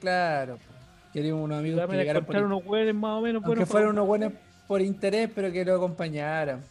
[0.00, 0.58] Claro.
[1.12, 3.88] Queríamos unos amigos Dame que llegaran por unos weones más o menos Aunque buenos fueran
[3.90, 4.32] para- unos buenos
[4.66, 6.62] por interés, pero que lo acompañaran.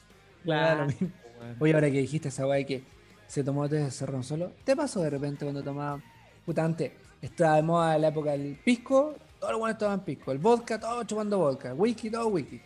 [0.43, 1.13] Claro, weón.
[1.59, 2.83] Oye, ahora que dijiste esa weá de que
[3.27, 6.01] se tomó ese cerrón solo, ¿te pasó de repente cuando tomaba?
[6.45, 10.37] Puta, antes estaba de moda la época del pisco, todos los buenos tomaban pisco, el
[10.39, 12.61] vodka, todos chupando vodka, whisky, todo whisky.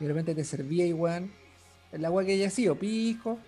[0.00, 1.30] Y de repente te servía igual
[1.92, 3.38] el agua que haya sido, pisco.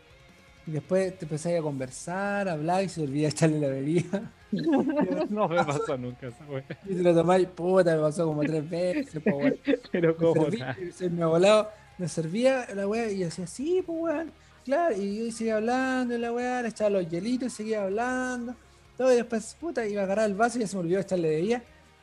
[0.66, 4.32] Y después te empezás a conversar, a hablar y se te olvida echarle la bebida.
[5.30, 6.64] no me pasó nunca esa weá.
[6.84, 9.56] Y te lo tomás y puta, me pasó como tres veces, po, weón.
[9.92, 10.46] Pero como
[10.92, 14.32] se me volado, me servía la weá y yo decía, sí, pues weón,
[14.64, 18.54] claro, y yo seguía hablando y la weá, le echaba los hielitos y seguía hablando,
[18.96, 21.38] todo, y después, puta, iba a agarrar el vaso y ya se me olvidó echarle
[21.38, 21.62] ella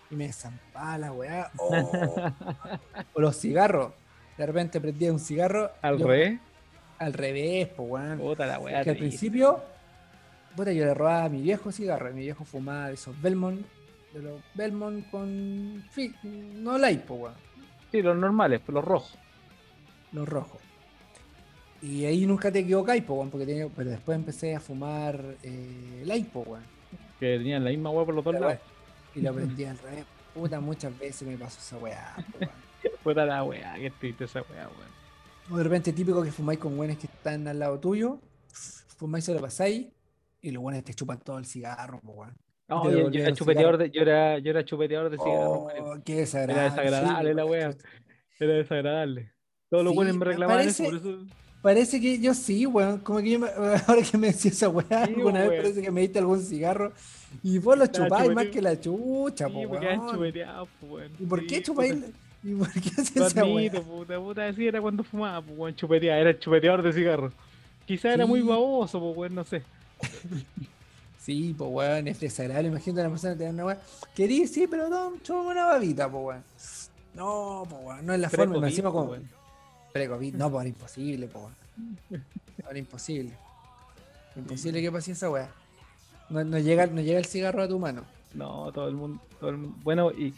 [0.10, 2.32] y me zampaba la weá, oh.
[3.14, 3.94] o los cigarros,
[4.38, 6.40] de repente prendía un cigarro, Al yo- revés.
[7.00, 8.84] al revés, pues weón, Puta la weá.
[8.84, 9.62] que al principio,
[10.56, 13.66] puta, yo le robaba a mi viejo cigarro, y mi viejo fumaba de esos Belmont,
[14.14, 15.84] de los Belmont con,
[16.64, 17.36] no light, pues weón.
[17.92, 19.18] Sí, los normales, pues, los rojos.
[20.12, 20.62] los rojos.
[21.82, 26.04] Y ahí nunca te equivocáis, po, weón, porque tenía, pero después empecé a fumar eh,
[26.06, 26.64] light, po, weón.
[27.20, 28.58] Que tenían la misma weá por los dos La lados.
[29.16, 30.06] Y lo aprendí al revés.
[30.34, 32.52] Puta, muchas veces me pasó esa weá, po, weón.
[33.04, 34.92] Puta la weá, qué triste esa weá, weón.
[35.52, 38.20] O de repente típico que fumáis con weones que están al lado tuyo,
[38.98, 39.88] fumáis se lo pasáis,
[40.42, 42.36] y los weones te chupan todo el cigarro, weón.
[42.68, 45.50] No, yo, era chupeteador de, yo era, yo era chupeteador de cigarros.
[45.58, 46.62] Oh, qué desagradable.
[46.62, 47.76] Era desagradable sí, la wea.
[48.40, 49.32] Era desagradable.
[49.70, 51.26] Todos los buenos me reclamaban parece- eso, por eso.
[51.62, 53.00] Parece que yo sí, weón.
[53.00, 53.50] Como que yo me-
[53.88, 56.94] ahora que me decía esa weá, Sí, alguna vez parece que me diste algún cigarro
[57.44, 58.52] y vos lo chupáis más chupeteado.
[58.52, 60.10] que la chucha, po, weón.
[60.12, 61.12] chupeteados, pues, weón.
[61.20, 61.96] ¿Y por qué chupáis?
[62.44, 63.72] ¿Y por qué haces Lo esa weá?
[63.72, 67.34] puta, puta, así era cuando fumaba, pues, weón, chupeteaba, era el chupeteador de cigarros.
[67.86, 69.62] Quizá era muy baboso, pues, weón, no sé.
[71.20, 72.70] Sí, pues weón, es desagradable.
[72.70, 73.82] Imagínate a una persona tener una weá.
[74.16, 76.44] Querí, sí, pero no, chúpame una babita, pues weón.
[77.14, 78.44] No, pues weón, no es la forma.
[78.46, 79.30] y Pre-COVID, Encima pues, weón.
[79.94, 82.24] pre-COVID, no, pues era imposible, pues weón.
[82.70, 83.34] Era imposible.
[84.36, 85.50] Imposible que pase esa weá.
[86.30, 88.04] No, no llega, no llega el cigarro a tu mano.
[88.34, 89.78] No, todo el mundo, todo el mundo.
[89.84, 90.34] Bueno, y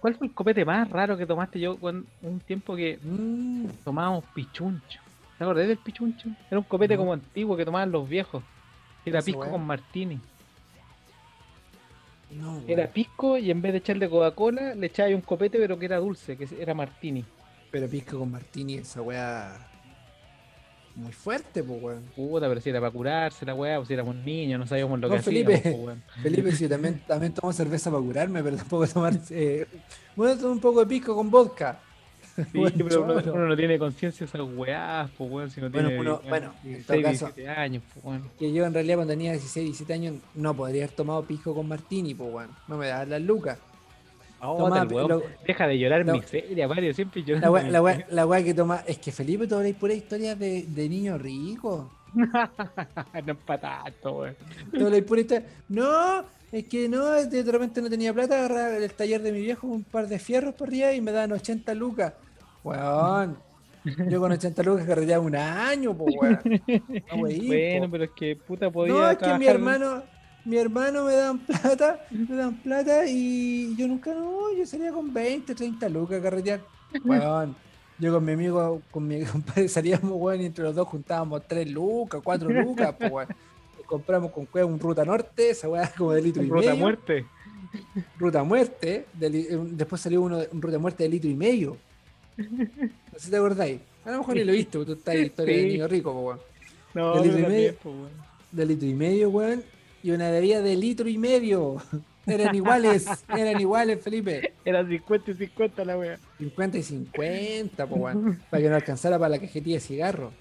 [0.00, 4.24] ¿cuál fue el copete más raro que tomaste yo con un tiempo que Mm, tomábamos
[4.34, 5.00] pichuncho?
[5.38, 6.28] ¿Te acordás del pichuncho?
[6.50, 7.00] Era un copete No.
[7.00, 8.42] como antiguo que tomaban los viejos.
[9.04, 10.20] Era pisco con martini.
[12.32, 12.62] no.
[12.68, 15.96] Era pisco y en vez de echarle Coca-Cola le echaba un copete pero que era
[15.98, 17.24] dulce, que era martini.
[17.70, 19.66] Pero pisco con martini, esa weá.
[21.00, 22.02] Muy fuerte, pues weón.
[22.14, 25.08] Puta, pero si era para curarse la weá, pues si éramos niños, no sabíamos lo
[25.08, 25.54] No, que Felipe.
[25.54, 26.02] hacíamos, weón.
[26.22, 29.14] Felipe, sí, también, también tomo cerveza para curarme, pero tampoco tomar.
[29.30, 29.66] Eh,
[30.16, 31.80] bueno, tomo un poco de pisco con vodka.
[32.36, 32.44] Sí,
[32.88, 36.20] pero uno, no tiene conciencia de esas weás, pues weón, si no Bueno, tiene uno-
[36.28, 38.30] bueno, en 16, todo caso- 17 años, pues weón.
[38.38, 41.66] Que yo en realidad cuando tenía 16, 17 años no podría haber tomado pisco con
[41.68, 42.50] martini, pues weón.
[42.68, 43.58] No me daban las lucas.
[44.42, 47.70] Oh, tal lo- Deja de llorar lo- miseria, Mario, siempre La llorando.
[47.70, 48.82] la, weá, la weá que toma.
[48.86, 51.90] Es que Felipe, tú habláis pura historia de, de niño rico.
[52.14, 54.36] no es para tanto, weón.
[55.68, 59.66] No, es que no, de repente no tenía plata, agarraba el taller de mi viejo
[59.66, 62.12] un par de fierros por arriba y me daban 80 lucas.
[62.64, 63.36] Weón.
[64.08, 66.40] Yo con 80 lucas carreteaba un año, pues weón.
[67.12, 67.92] No, weí, Bueno, po.
[67.92, 70.02] pero es que puta podía No, es que mi hermano,
[70.44, 75.12] mi hermano me dan plata, me dan plata y yo nunca no, yo salía con
[75.12, 76.60] 20, 30 lucas a carretear.
[77.04, 77.54] Weón,
[77.98, 81.70] yo con mi amigo, con mi compadre salíamos, weón, y entre los dos juntábamos 3
[81.70, 83.28] lucas, 4 lucas, pues weón.
[83.86, 86.76] Compramos con cueva un ruta norte, esa weá como de litro y Ruta medio.
[86.76, 87.26] muerte.
[88.18, 91.76] Ruta muerte, de li- un- después salió uno, un ruta muerte de litro y medio.
[92.36, 92.46] No
[93.14, 93.80] sé si te acordáis.
[94.04, 96.24] A lo mejor ni lo viste, porque tú estás en historia de niño rico, pues
[96.24, 96.40] weón.
[96.94, 97.74] No, De litro y medio.
[97.82, 98.08] po, weón.
[98.52, 99.62] de litro y medio, weón.
[100.02, 101.82] Y una bebida de litro y medio.
[102.26, 104.52] Eran iguales, eran iguales, Felipe.
[104.64, 106.18] Era 50 y 50 la wea.
[106.38, 108.40] 50 y 50, po, weón.
[108.50, 110.32] Para que no alcanzara para la cajetilla de cigarro.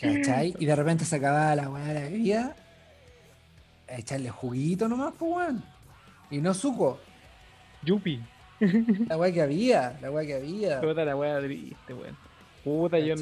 [0.00, 0.54] ¿Cachai?
[0.58, 2.56] Y de repente se acababa la weá de la bebida.
[3.88, 5.62] A echarle juguito nomás, po, weón.
[6.30, 6.98] Y no suco.
[7.82, 8.20] Yupi.
[9.06, 10.80] La weá que había, la weá que había.
[10.80, 12.16] Puta la wea triste, weón.
[12.64, 13.14] Puta, yo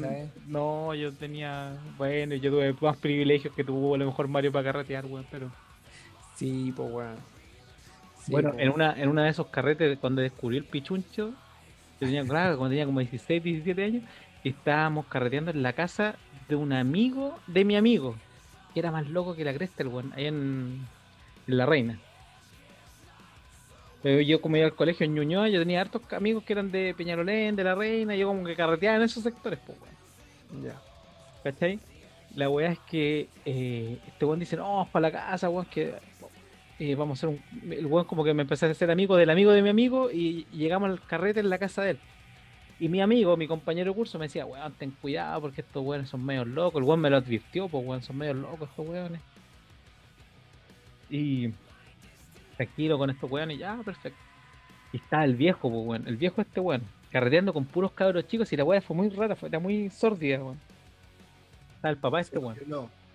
[0.47, 4.71] no, yo tenía, bueno, yo tuve más privilegios que tuvo a lo mejor Mario para
[4.71, 5.51] carretear, weón, pero
[6.35, 7.17] Sí, po, weón.
[8.23, 8.59] Sí, bueno, po.
[8.59, 11.31] en una, en una de esos carretes cuando descubrí el pichuncho,
[11.99, 14.03] yo tenía, claro, cuando tenía como 16, 17 años,
[14.43, 16.15] y estábamos carreteando en la casa
[16.47, 18.15] de un amigo de mi amigo,
[18.73, 20.87] que era más loco que la cresta, el weón, allá en,
[21.47, 21.99] en La Reina.
[24.03, 26.93] Pero yo como iba al colegio en Ñuñoa, yo tenía hartos amigos que eran de
[26.93, 30.65] Peñarolén, de La Reina, yo como que carreteaba en esos sectores, pues, weón.
[30.65, 30.81] Ya.
[31.41, 31.79] ¿Cachai?
[32.35, 35.93] La weá es que eh, este weón dice, no, vamos para la casa, weón, que
[36.79, 37.71] eh, vamos a hacer un...
[37.71, 40.45] El weón como que me empecé a ser amigo del amigo de mi amigo y
[40.51, 41.99] llegamos al carrete en la casa de él.
[42.81, 46.09] Y mi amigo, mi compañero de curso, me decía, weón, ten cuidado porque estos weones
[46.09, 46.81] son medios locos.
[46.81, 49.21] El weón me lo advirtió, pues weón, son medios locos estos weones.
[51.09, 51.53] Y
[52.55, 54.19] tranquilo con estos weones, ya, perfecto.
[54.91, 58.51] Y estaba el viejo, pues weón, el viejo este weón, carreteando con puros cabros chicos
[58.53, 60.59] y la weá fue muy rara, fue, era muy sórdida, weón.
[61.75, 62.57] Estaba el papá este weón.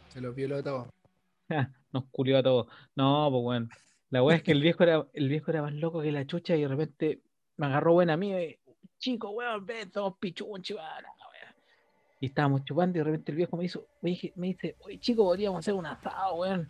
[0.08, 0.88] Se lo violó todo.
[1.48, 2.66] Ja, Nos culió a todos.
[2.96, 3.68] No, pues bueno.
[4.10, 6.56] La weá es que el viejo era, el viejo era más loco que la chucha
[6.56, 7.20] y de repente
[7.56, 8.58] me agarró buena amiga y
[8.98, 11.54] chico, weón, ven, somos weón, weá".
[12.20, 14.98] Y estábamos chupando y de repente el viejo me hizo, me, dije- me dice, oye
[14.98, 16.68] chico, podríamos hacer un asado, weón.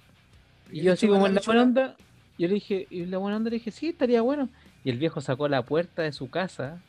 [0.71, 1.97] Y yo así como en la buena onda,
[2.39, 4.49] yo le dije, y la buena onda le dije, sí, estaría bueno.
[4.85, 6.81] Y el viejo sacó la puerta de su casa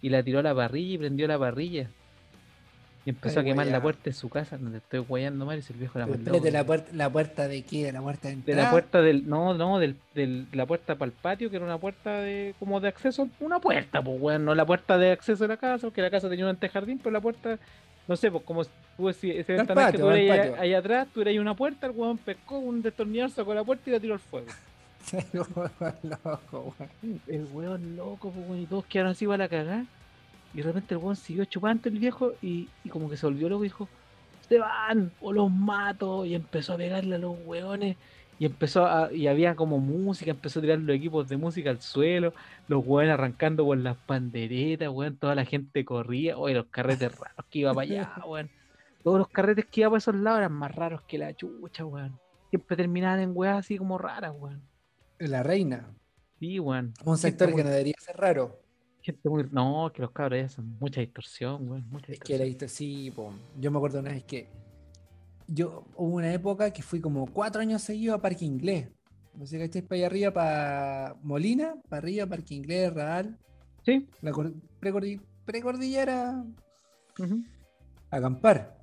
[0.00, 1.88] y la tiró a la parrilla y prendió la parrilla.
[3.04, 5.72] Y empezó Ay, a quemar la puerta de su casa, donde estoy guayando mal y
[5.72, 7.84] el viejo loco espérate, que- la puerta, ¿la puerta de qué?
[7.86, 8.62] ¿De la puerta de de entrada?
[8.62, 9.28] la puerta del.
[9.28, 12.54] No, no, del, del- de la puerta para el patio, que era una puerta de
[12.60, 13.28] como de acceso.
[13.40, 14.44] Una puerta, pues, weón.
[14.44, 17.10] No la puerta de acceso de la casa, porque la casa tenía un antejardín, pero
[17.10, 17.58] la puerta.
[18.08, 18.64] No sé, pues como
[18.96, 21.86] tú ese, ese Al ventanal que tú eres ahí atrás, tú eres ahí una puerta,
[21.86, 24.48] el weón pescó un destornillador, sacó la puerta y la tiró al fuego.
[25.32, 27.20] Loco, weón.
[27.26, 29.84] El weón loco, pues, weón, y todos quedaron así para la cagada.
[30.54, 33.48] Y de repente el weón siguió chupando el viejo y, y como que se volvió
[33.48, 33.88] loco y dijo,
[34.48, 36.24] se van o los mato.
[36.24, 37.96] Y empezó a pegarle a los weones.
[38.42, 41.80] Y empezó a, y había como música, empezó a tirar los equipos de música al
[41.80, 42.34] suelo,
[42.66, 47.46] los weones arrancando por las panderetas, weón, toda la gente corría, oye, los carretes raros
[47.48, 48.50] que iba para allá, weón.
[49.04, 52.18] Todos los carretes que iba para esos lados eran más raros que la chucha, weón.
[52.50, 54.60] Siempre terminaban en weas así como raras, weón.
[55.20, 55.94] La reina.
[56.40, 56.94] Sí, weón.
[57.04, 58.58] Un sector Gente que no debería ser raro.
[59.02, 59.46] Gente muy...
[59.52, 61.88] No, que los cabros ya son mucha distorsión, weón.
[61.88, 62.88] Mucha Es que la distorsión.
[62.90, 63.32] sí, po.
[63.60, 64.48] yo me acuerdo una vez que
[65.54, 68.88] yo hubo una época que fui como cuatro años seguidos a Parque Inglés.
[69.34, 69.82] No sé, ¿cachai?
[69.82, 73.38] Para allá arriba, para Molina, para arriba, Parque Inglés, Radal,
[73.84, 74.08] Sí.
[74.20, 76.44] la cor- precordi- precordillera,
[78.10, 78.78] a acampar.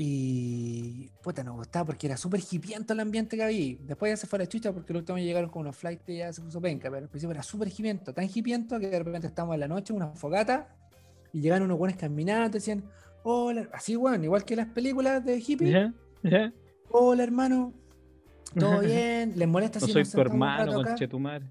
[0.00, 3.76] Y puta, nos gustaba porque era súper hipiento el ambiente que había.
[3.80, 6.18] Después ya se fue a la chucha porque los últimos llegaron con unos flights y
[6.18, 9.26] ya se puso penca, pero al principio era súper hipiento, tan hipiento que de repente
[9.26, 10.68] estábamos en la noche, una fogata,
[11.32, 12.84] y llegaron unos buenos caminando, decían,
[13.22, 15.92] hola, así bueno, igual que las películas de hippie,
[16.90, 17.72] hola hermano,
[18.58, 19.34] ¿todo bien?
[19.36, 21.46] ¿Les molesta No si soy nos tu hermano, rato acá?" conchetumare.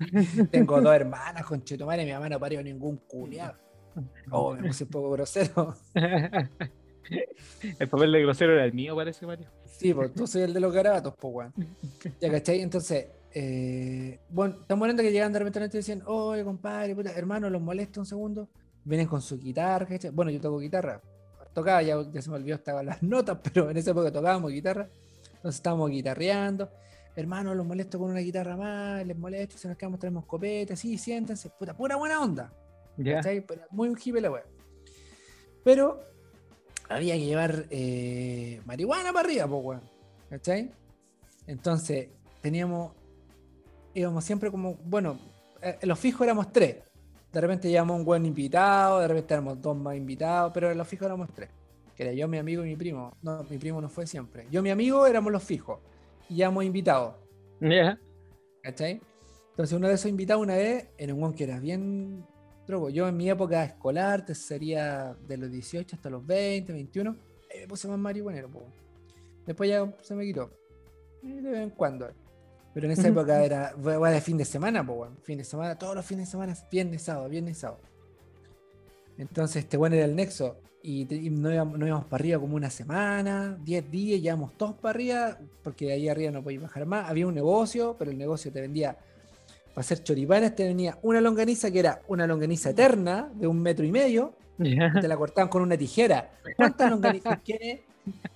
[0.50, 3.54] Tengo dos hermanas, con Chetumare, mi mamá no parió ningún culiado.
[4.32, 5.76] Oh, me puse un poco grosero.
[7.78, 9.46] El papel de grosero era el mío, parece, Mario.
[9.66, 11.52] Sí, pues tú soy el de los garabatos, pues, weón.
[12.20, 12.60] Ya, ¿cachai?
[12.60, 17.50] Entonces, eh, bueno, estamos hablando que llegan de repente y dicen, oye, compadre, puta, hermano,
[17.50, 18.48] los molesta un segundo.
[18.84, 20.10] Vienen con su guitarra, ¿cachai?
[20.10, 21.00] Bueno, yo toco guitarra.
[21.52, 24.88] Tocaba, ya, ya se me olvidó, estaban las notas, pero en esa época tocábamos guitarra.
[25.36, 26.70] Entonces estábamos guitarreando.
[27.16, 30.98] Hermano, los molesto con una guitarra más, les molesto, si nos quedamos traemos copetas, sí,
[30.98, 32.52] siéntense, puta, pura buena onda.
[32.96, 33.20] Pero
[33.70, 34.44] muy hippie la wea.
[35.62, 36.00] Pero
[36.88, 39.82] había que llevar eh, marihuana para arriba, pues, weón.
[40.30, 40.70] ¿Cachai?
[41.46, 42.08] Entonces,
[42.40, 42.92] teníamos.
[43.94, 44.74] Íbamos siempre como.
[44.74, 45.18] Bueno,
[45.62, 46.76] eh, los fijos éramos tres.
[47.34, 50.86] De repente llevamos un buen invitado, de repente éramos dos más invitados, pero en los
[50.86, 51.50] fijos éramos tres.
[51.96, 53.16] Que era yo, mi amigo y mi primo.
[53.22, 54.46] No, mi primo no fue siempre.
[54.52, 55.80] Yo, mi amigo, éramos los fijos.
[56.28, 57.16] Y llevamos invitados.
[57.60, 57.98] Ya.
[58.62, 59.00] ¿Cachai?
[59.50, 62.24] Entonces uno de esos invitados una vez era un weón que era bien
[62.68, 62.88] drogo.
[62.88, 67.16] Yo en mi época escolar, te sería de los 18 hasta los 20, 21,
[67.52, 68.62] ahí me puse más marihuanero, po.
[69.44, 70.50] Después ya se me quitó.
[71.20, 72.08] De vez en cuando.
[72.74, 75.16] Pero en esa época era weá de fin de semana, po, weón.
[75.22, 77.80] Fin de semana, todos los fines de semana, viernes, sábado, viernes, sábado.
[79.16, 80.56] Entonces este bueno era el nexo.
[80.82, 84.52] Y, te- y no, íbamos, no íbamos para arriba como una semana, 10 días, llevamos
[84.58, 87.08] todos para arriba, porque ahí arriba no podías bajar más.
[87.08, 88.92] Había un negocio, pero el negocio te vendía,
[89.72, 93.84] para hacer choripanes, te venía una longaniza que era una longaniza eterna de un metro
[93.86, 94.92] y medio, Ya.
[94.94, 96.32] y te la cortaban con una tijera.
[96.54, 97.80] ¿Cuántas longanizas quieres?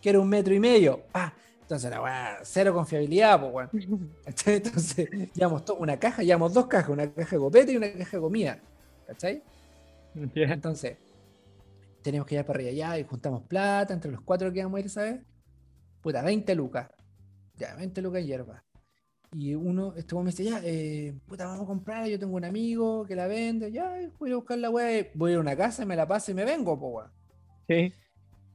[0.00, 1.02] Que era un metro y medio.
[1.12, 1.34] Ah,
[1.68, 4.10] entonces la weá, cero confiabilidad, pues weón.
[4.24, 4.54] ¿Cachai?
[4.54, 8.20] Entonces, llevamos una caja, llevamos dos cajas, una caja de copete y una caja de
[8.22, 8.58] comida.
[9.06, 9.42] ¿Cachai?
[10.14, 10.96] Entonces,
[12.00, 14.80] tenemos que ir para arriba ya y juntamos plata entre los cuatro que íbamos a
[14.80, 15.20] ir, ¿sabes?
[16.00, 16.88] Puta, 20 lucas.
[17.56, 18.64] Ya, 20 lucas en hierba.
[19.34, 23.04] Y uno, este me dice, ya, eh, puta, vamos a comprar, yo tengo un amigo
[23.04, 25.84] que la vende, ya, voy a buscar la weá, voy a ir a una casa,
[25.84, 27.10] me la paso y me vengo, po weón.
[27.68, 27.92] Sí.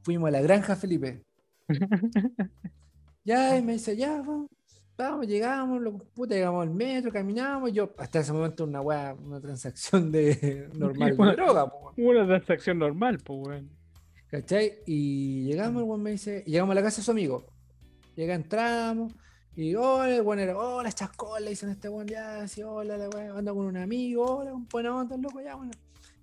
[0.02, 1.22] Fuimos a la granja, Felipe.
[3.24, 4.50] Ya, y me dice, ya, vamos,
[4.98, 9.40] vamos, llegamos, lo- puta, llegamos al metro, caminamos, yo, hasta ese momento una weá, una
[9.40, 11.94] transacción de normal de droga, po.
[11.98, 13.70] Una transacción normal, pues, weón.
[14.30, 14.80] ¿Cachai?
[14.88, 17.46] Y llegamos, el weón me dice, y llegamos a la casa de su amigo.
[18.16, 19.14] Llega, entramos,
[19.56, 22.98] y hola, el weón era, hola, chascón, le dicen a este weón, ya, sí, hola,
[22.98, 25.72] la weá, anda con un amigo, hola, un buena onda, loco, ya, bueno.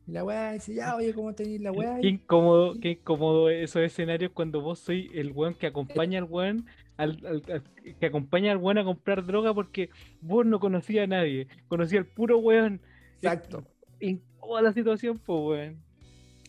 [0.07, 1.99] Y la weá dice, ya, oye, ¿cómo tenéis la weá?
[2.01, 6.67] Qué incómodo, qué incómodo esos escenarios cuando vos sois el weón que acompaña al weón
[7.03, 11.07] al, al- al- que acompaña al weón a comprar droga porque vos no conocías a
[11.07, 12.81] nadie, conocía al puro weón.
[13.17, 13.65] Exacto,
[14.01, 15.83] Incómoda la situación, pues weón.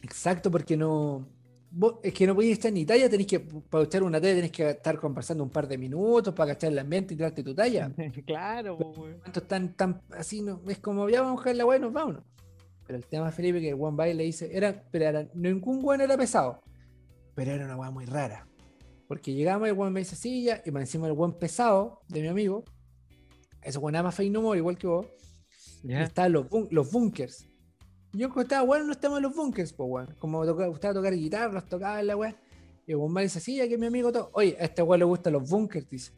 [0.04, 1.28] exacto, porque no.
[1.72, 4.52] vos- es que no podéis estar ni talla, tenéis que, para echar una talla, tenés
[4.52, 7.92] que estar conversando un par de minutos para cachar el ambiente y tirarte tu talla.
[8.26, 9.22] claro, weón.
[9.48, 12.18] tan, tan así, no, es como ya vamos a buscar la weá y nos vamos.
[12.88, 16.02] Pero el tema, Felipe, que el one by le dice, era, pero era, ningún weón
[16.02, 16.62] era pesado,
[17.36, 18.48] pero era una weá muy rara.
[19.12, 22.22] Porque llegamos y el weón me dice, ya, y me encima el weón pesado de
[22.22, 22.64] mi amigo,
[23.62, 25.06] ese weón ama Fey No More, igual que vos,
[25.84, 26.04] y Ya.
[26.04, 27.46] estaban los, bun- los bunkers.
[28.14, 30.16] Yo cuando estaba, bueno, no estamos en los bunkers, pues weón.
[30.18, 32.34] Como toca, gustaba tocar guitarra, los tocaba en la weá.
[32.88, 34.30] Y el weón me dice, ya que mi amigo todo.
[34.32, 36.14] Oye, a este weón le gustan los bunkers, dice.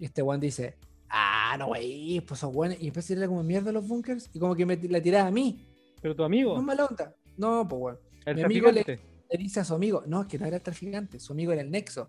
[0.00, 0.78] Y este weón dice,
[1.10, 2.78] ah, no, wey, pues son buenos.
[2.80, 5.28] Y empecé a tirarle como mierda a los bunkers y como que me la tiraba
[5.28, 5.66] a mí.
[6.00, 7.14] Pero tu amigo, No es mala onda.
[7.36, 7.98] No, pues weón.
[8.24, 9.00] el mi amigo le-.
[9.34, 11.68] Le dice a su amigo, no, que no era el traficante, su amigo era el
[11.68, 12.08] nexo.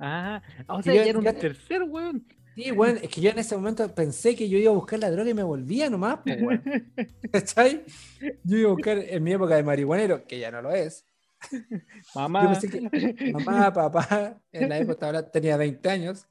[0.00, 2.26] Ah, o sea, ya era un tercer weón.
[2.56, 5.08] Sí, weón, es que yo en ese momento pensé que yo iba a buscar la
[5.08, 6.62] droga y me volvía nomás, pues weón.
[7.32, 7.84] ¿Cachai?
[8.42, 11.04] Yo iba a buscar en mi época de marihuanero, que ya no lo es.
[12.12, 12.42] Mamá.
[12.42, 12.68] Yo pensé
[13.14, 16.26] que mamá, papá, en la época estaba hablando- tenía 20 años.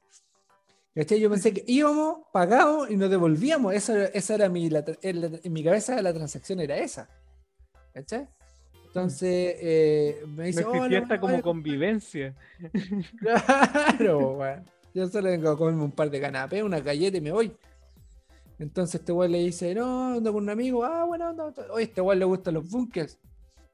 [0.94, 1.20] ¿Cachai?
[1.20, 3.72] Yo pensé que íbamos, pagábamos y nos devolvíamos.
[3.74, 7.08] Eso, era- esa era mi, la en, en mi cabeza la transacción era esa.
[7.94, 8.28] ¿Cachai?
[8.94, 11.42] Entonces eh, me No dice, existía "Hola, esta hola, como hola".
[11.42, 12.34] convivencia.
[13.18, 14.64] Claro, weón.
[14.94, 17.56] Yo solo vengo a comerme un par de canapés, una galleta y me voy.
[18.60, 21.52] Entonces este weón le dice, no, ando con un amigo, ah, bueno, anda.
[21.72, 23.18] Oye, este weón le gustan los bunkers.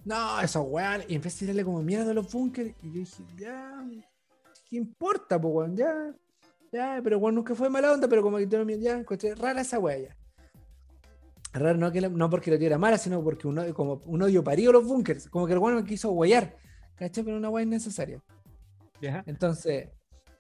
[0.07, 1.03] No, esos weón.
[1.07, 2.71] Y empecé a tirarle como mierda a los bunkers.
[2.83, 3.85] Y yo dije, ya,
[4.71, 5.77] ¿qué importa, po, weón?
[5.77, 6.15] Ya,
[6.73, 9.61] ya, pero weón nunca fue mala onda, pero como que tengo miedo, ya, encontré rara
[9.61, 10.17] esa weá ya.
[11.53, 14.45] Raro, no, que la- no porque la tuviera mala, sino porque uno, como un odio
[14.45, 15.29] parido a los bunkers.
[15.29, 16.57] Como que el me quiso huellar.
[16.95, 17.25] ¿Cachai?
[17.25, 18.21] Pero una weá innecesaria.
[19.01, 19.25] Ya.
[19.27, 19.89] Entonces,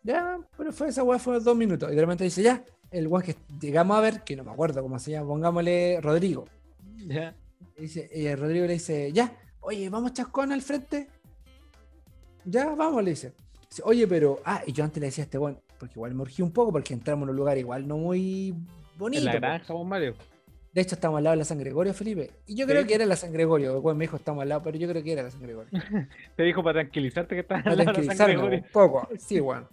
[0.02, 1.90] ya, pero fue esa weá, fue dos minutos.
[1.90, 4.82] Y de repente dice, ya, el weón que llegamos a ver, que no me acuerdo
[4.82, 6.44] cómo se llama, pongámosle Rodrigo.
[7.06, 7.34] Ya.
[7.76, 11.08] Y, dice, y el Rodrigo le dice, ya, oye, vamos chascón al frente.
[12.44, 13.32] Ya, vamos, le dice.
[13.68, 16.22] Dice, oye, pero, ah, y yo antes le decía a este weón, porque igual me
[16.22, 18.54] urgí un poco, porque entramos en un lugar igual no muy
[18.96, 19.20] bonito.
[19.20, 20.14] En la granja, Mario.
[20.72, 22.30] De hecho, estamos al lado de la San Gregorio, Felipe.
[22.46, 23.80] Y yo creo que era la San Gregorio.
[23.80, 25.68] Weón me dijo, estamos al lado, pero yo creo que era la San Gregorio.
[26.36, 28.58] Te dijo para tranquilizarte que estás Para al lado de la San Gregorio.
[28.58, 29.08] un poco.
[29.18, 29.66] Sí, weón.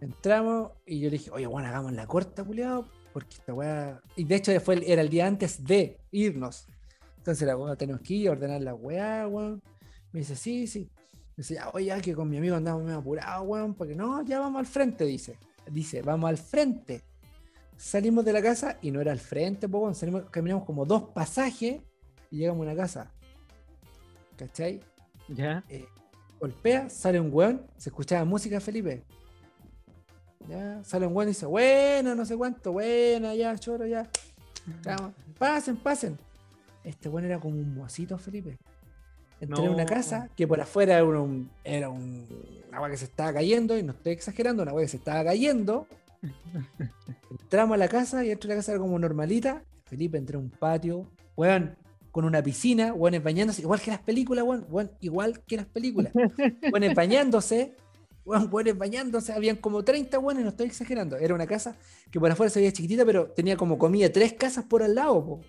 [0.00, 4.00] Entramos y yo le dije, oye, bueno, hagamos la corta, culiado, porque esta weá.
[4.16, 6.66] Y de hecho, fue el- era el día antes de irnos.
[7.18, 9.62] Entonces, la weá, tenemos que ir a ordenar la weá, weón.
[10.12, 10.90] Me dice, sí, sí.
[11.36, 14.38] Me dice, ya, oye, que con mi amigo andamos medio apurados, weón, porque no, ya
[14.40, 15.38] vamos al frente, dice.
[15.70, 17.02] Dice, vamos al frente.
[17.76, 19.92] Salimos de la casa y no era al frente, po.
[19.94, 21.80] Salimos, caminamos como dos pasajes
[22.30, 23.12] y llegamos a una casa.
[24.36, 24.80] ¿Cachai?
[25.28, 25.64] Ya.
[25.68, 25.86] eh,
[26.40, 29.02] golpea, sale un weón, se escuchaba música, Felipe.
[30.48, 34.08] Ya, sale un weón y dice, bueno, no sé cuánto, buena, ya, choro, ya.
[34.84, 36.18] Vamos, Pasen, pasen.
[36.84, 38.58] Este weón era como un mocito, Felipe.
[39.40, 42.26] Entré en una casa que por afuera era un, era un
[42.72, 45.86] agua que se estaba cayendo, y no estoy exagerando, una agua que se estaba cayendo.
[47.30, 49.62] Entramos a la casa y dentro de la casa era como normalita.
[49.84, 51.76] Felipe entró a un patio, weón,
[52.10, 56.12] con una piscina, weones bañándose, igual que las películas, weón, weón, igual que las películas.
[56.72, 57.76] Weones bañándose,
[58.24, 61.16] weón, weones bañándose, habían como 30 weones, no estoy exagerando.
[61.16, 61.76] Era una casa
[62.10, 65.24] que por afuera se veía chiquitita, pero tenía como comida tres casas por al lado,
[65.24, 65.40] po.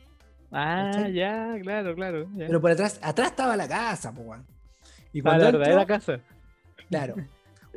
[0.51, 1.13] Ah, ¿Cachai?
[1.13, 2.27] ya, claro, claro.
[2.35, 2.47] ya.
[2.47, 4.45] Pero por atrás, atrás estaba la casa, pues, weón.
[5.13, 6.19] Y Ah, cuando la verdadera casa.
[6.89, 7.15] Claro.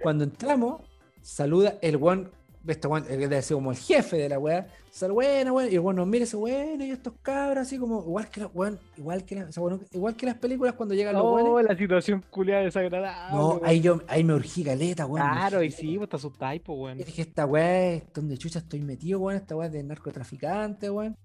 [0.02, 0.82] Cuando entramos,
[1.22, 2.30] saluda el weón,
[2.66, 4.66] este weón, ser como el jefe de la weá.
[4.90, 5.70] Sal, buena, weón.
[5.70, 8.40] Y el weón nos mira y dice, bueno, y estos cabros, así como, igual que
[8.40, 11.22] los weón, igual que, la- o sea, bueno, igual que las películas cuando llegan los
[11.24, 11.70] Oh, weones.
[11.70, 13.36] la situación culiada desagradable.
[13.36, 13.60] No, weón.
[13.64, 15.26] ahí yo, ahí me urgí caleta, weón.
[15.30, 17.00] Claro, y sí, vos te asustáis, pues, weón.
[17.00, 19.36] Y dije, esta weá es donde chucha estoy metido, weón.
[19.40, 21.16] Esta weá es de narcotraficante, weón.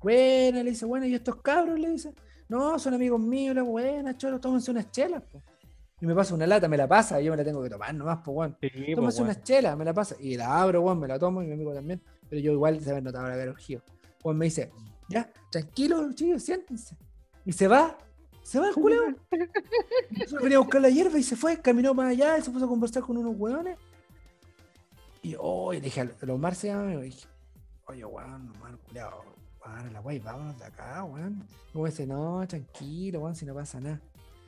[0.00, 1.78] Buena, le dice, bueno, ¿y estos cabros?
[1.78, 2.12] Le dice,
[2.48, 5.42] no, son amigos míos, la buena, choro, tómense unas chelas, po.
[6.00, 7.92] Y me pasa una lata, me la pasa, y yo me la tengo que tomar
[7.94, 8.56] nomás, pues, weón.
[8.60, 9.30] Sí, Tómase weón.
[9.30, 10.14] unas chelas, me la pasa.
[10.20, 12.00] Y la abro, weón, me la tomo y mi amigo también.
[12.28, 13.82] Pero yo igual se me notaba haber urgido.
[14.22, 14.70] Juan me dice,
[15.08, 16.96] ya, tranquilo, chicos, siéntense.
[17.44, 17.96] Y se va,
[18.42, 19.02] se va el culeo.
[20.10, 22.66] Nosotros venía a buscar la hierba y se fue, caminó más allá y se puso
[22.66, 23.76] a conversar con unos weones.
[25.22, 27.26] Y oh, y le dije, a Omar se llama, y dije,
[27.86, 29.24] oye, weón, Omar, culeado,
[29.64, 31.44] weón, la wey, vámonos de acá, weón.
[31.74, 34.00] Y me dice, no, tranquilo, weón, si no pasa nada.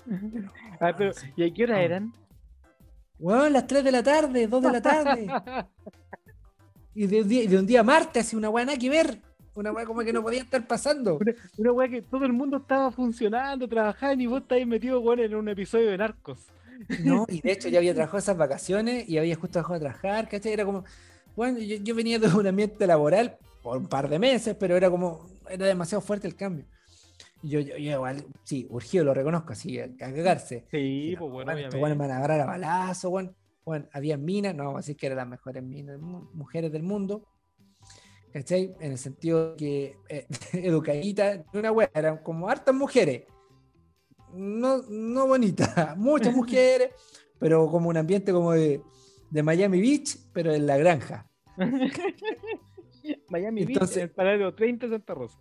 [0.06, 1.26] Pero, Ah, pero, sí.
[1.36, 1.80] ¿y a qué hora no.
[1.80, 2.12] eran?
[3.18, 5.26] Weón, las 3 de la tarde, 2 de la tarde.
[6.92, 9.20] Y de un día, de un día a martes, así una weá nada que ver.
[9.54, 11.18] Una weá como que no podía estar pasando.
[11.18, 15.20] Una, una weá que todo el mundo estaba funcionando, trabajando y vos estáis metido, weón,
[15.20, 16.46] en un episodio de Narcos.
[17.04, 20.28] No, y de hecho ya había trabajado esas vacaciones y había justo dejado de trabajar,
[20.28, 20.52] ¿cachai?
[20.52, 20.84] Era como,
[21.36, 24.90] bueno, yo, yo venía de un ambiente laboral por un par de meses, pero era
[24.90, 26.64] como, era demasiado fuerte el cambio.
[27.42, 30.66] Yo, yo, yo igual, sí, urgido, lo reconozco, así, a, a cagarse.
[30.70, 31.78] Sí, pues bueno, bueno, obviamente.
[31.78, 33.34] me van a agarrar a balazo, weón.
[33.64, 37.26] Bueno, había minas, no vamos a decir que eran las mejores minas, mujeres del mundo.
[38.32, 38.74] ¿Cachai?
[38.80, 43.24] En el sentido que eh, educaditas, una wea, eran como hartas mujeres.
[44.32, 46.90] No, no bonitas, muchas mujeres,
[47.38, 48.80] pero como un ambiente como de,
[49.30, 51.28] de Miami Beach, pero en la granja.
[53.28, 55.38] Miami Beach, Entonces- en el paralelo 30 Santa Rosa.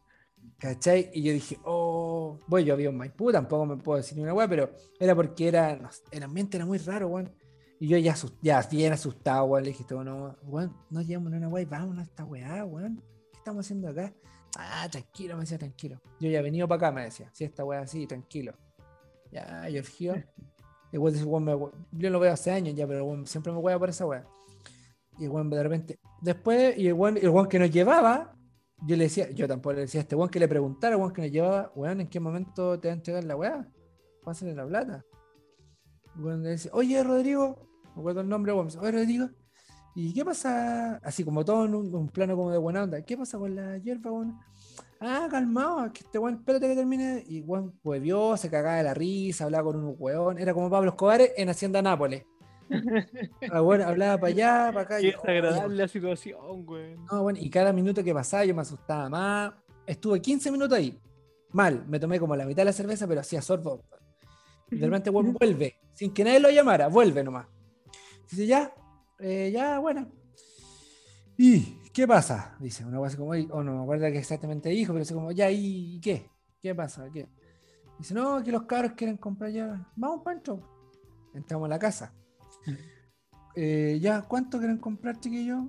[0.59, 1.09] ¿Cachai?
[1.13, 4.33] Y yo dije, oh, bueno, yo había un Maipú, tampoco me puedo decir ni una
[4.33, 7.31] weá, pero era porque era, no el ambiente era muy raro, weón.
[7.79, 11.47] Y yo ya, ya bien asustado, weón, le dije, todo, no, weón, no llevamos una
[11.47, 13.01] weá y vámonos a esta weá, weón.
[13.31, 14.13] ¿Qué estamos haciendo acá?
[14.57, 16.01] Ah, tranquilo, me decía, tranquilo.
[16.19, 18.53] Yo ya he venido para acá, me decía, si esta weá así, tranquilo.
[19.31, 19.81] Ya, el
[20.91, 21.57] Igual ese weón me,
[21.91, 24.27] yo lo veo hace años ya, pero weón siempre me weá por esa weá.
[25.17, 28.35] Y el weón de repente, después, y el weón, el weón que nos llevaba,
[28.85, 31.21] yo le decía, yo tampoco le decía a este weón que le preguntara, weón que
[31.21, 33.67] nos llevaba, weón, ¿en qué momento te va a entregar la weá?
[34.23, 35.05] Pásale la plata.
[36.17, 39.29] Weón le decía, oye Rodrigo, me acuerdo el nombre, weón, me oye Rodrigo,
[39.95, 40.95] ¿y qué pasa?
[41.03, 43.77] Así como todo en un, un plano como de buena onda, ¿qué pasa con la
[43.77, 44.39] hierba, weón?
[45.01, 47.23] Ah, calmado, que este weón, espérate que termine.
[47.27, 50.91] Y weón, huevió, se cagaba de la risa, hablaba con un weón, era como Pablo
[50.91, 52.25] Escobar en Hacienda Nápoles.
[53.51, 54.97] Ah, bueno, hablaba para allá, para acá.
[54.99, 57.05] Qué "Oye, desagradable la situación, weón.
[57.11, 59.53] no, bueno, y cada minuto que pasaba yo me asustaba más.
[59.85, 60.99] Estuve 15 minutos ahí.
[61.51, 63.83] Mal, me tomé como la mitad de la cerveza, pero hacía sorbo.
[64.69, 67.47] De repente weón, vuelve, sin que nadie lo llamara, vuelve nomás.
[68.29, 68.71] Dice, ya,
[69.19, 70.07] eh, ya, bueno.
[71.37, 72.55] ¿Y qué pasa?
[72.59, 75.49] Dice, una cosa como, o no me acuerdo qué exactamente dijo, pero dice como, ya,
[75.49, 76.29] ¿y qué?
[76.61, 77.09] ¿Qué pasa?
[77.11, 77.27] ¿Qué?
[77.97, 79.91] Dice, no, que los cabros quieren comprar ya.
[79.95, 80.61] Vamos, Pancho.
[81.33, 82.13] Entramos a la casa.
[83.55, 85.63] Eh, ya, ¿cuánto quieren comprar, chiquillos?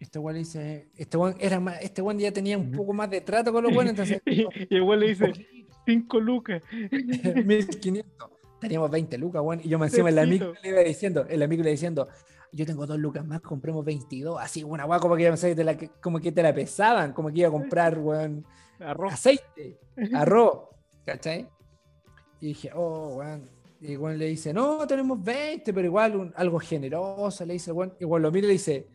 [0.00, 3.10] Este weón le dice, este weón era más, este weón ya tenía un poco más
[3.10, 5.32] de trato con los buenos, entonces Y, y el weón le dice,
[5.86, 6.62] 5 lucas.
[7.44, 8.30] 1500.
[8.60, 9.60] Teníamos 20 lucas, weón.
[9.62, 10.46] Y yo me encima Fresquito.
[10.46, 12.08] micro le iba diciendo, en la micro le iba diciendo,
[12.52, 14.40] yo tengo dos lucas más, compremos 22.
[14.40, 17.40] Así, una weá como que, ya me la- como que te la pesaban, como que
[17.40, 18.44] iba a comprar, weón,
[18.80, 19.12] Arroz.
[19.14, 19.78] aceite,
[20.14, 20.68] arroz,
[21.04, 21.48] ¿cachai?
[22.40, 23.57] Y dije, oh, weón.
[23.80, 27.94] Y weón le dice, no, tenemos 20, pero igual un- algo generoso, le dice weón.
[28.00, 28.88] Igual lo mira y le dice,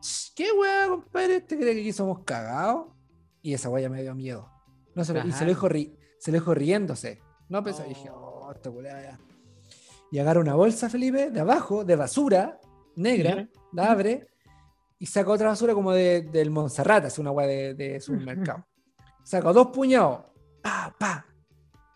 [0.00, 1.36] "Ch, ¿qué weón, compadre?
[1.36, 2.88] ¿Este cree que aquí somos cagados?
[3.42, 4.50] Y esa weá me dio miedo.
[4.94, 7.20] No se lo- y se lo dijo, ri- se lo dijo riéndose.
[7.48, 9.18] No pensé, dije, oh, culiao ya.
[10.10, 12.58] Y agarra una bolsa, Felipe, de abajo, de basura,
[12.96, 14.26] negra, la abre
[14.98, 18.64] y saca otra basura como de, del Montserrat, es una weá de, de supermercado.
[19.24, 20.20] Saca dos puñados,
[20.62, 21.26] pa, pa.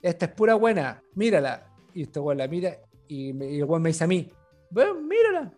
[0.02, 1.67] Esta es pura buena, mírala.
[1.98, 2.76] Y este weón la mira
[3.08, 4.30] y, me- y el weón me dice a mí,
[4.70, 5.52] weón, mírala.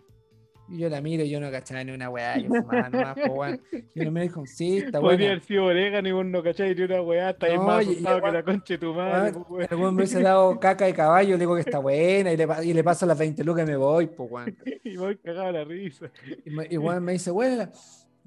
[0.70, 3.32] Y yo la miro y yo no cachaba ni una weá, yo fumaba nomás, po,
[3.34, 3.60] weón.
[3.94, 5.32] Y uno me dijo, sí, está Podría buena.
[5.32, 7.90] haber sido orégano y vos no cacháis ni una weá, está ahí No, más y
[7.90, 9.68] asustado que weón- la concha de tu madre, Weón, weón.
[9.70, 12.46] El weón me hubiese dado caca de caballo, le digo que está buena y le,
[12.64, 14.56] y le paso las 20 lucas y me voy, pues weón.
[14.84, 16.06] Y voy cagado la risa.
[16.46, 17.70] Y, me- y weón me dice, buena.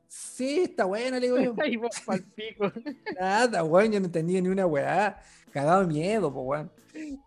[0.07, 1.55] Sí, está buena, le digo yo.
[1.65, 1.89] Y vos.
[3.19, 5.17] Nada, weón, yo no entendía ni una weá.
[5.51, 6.71] Cagado de miedo, pues weón.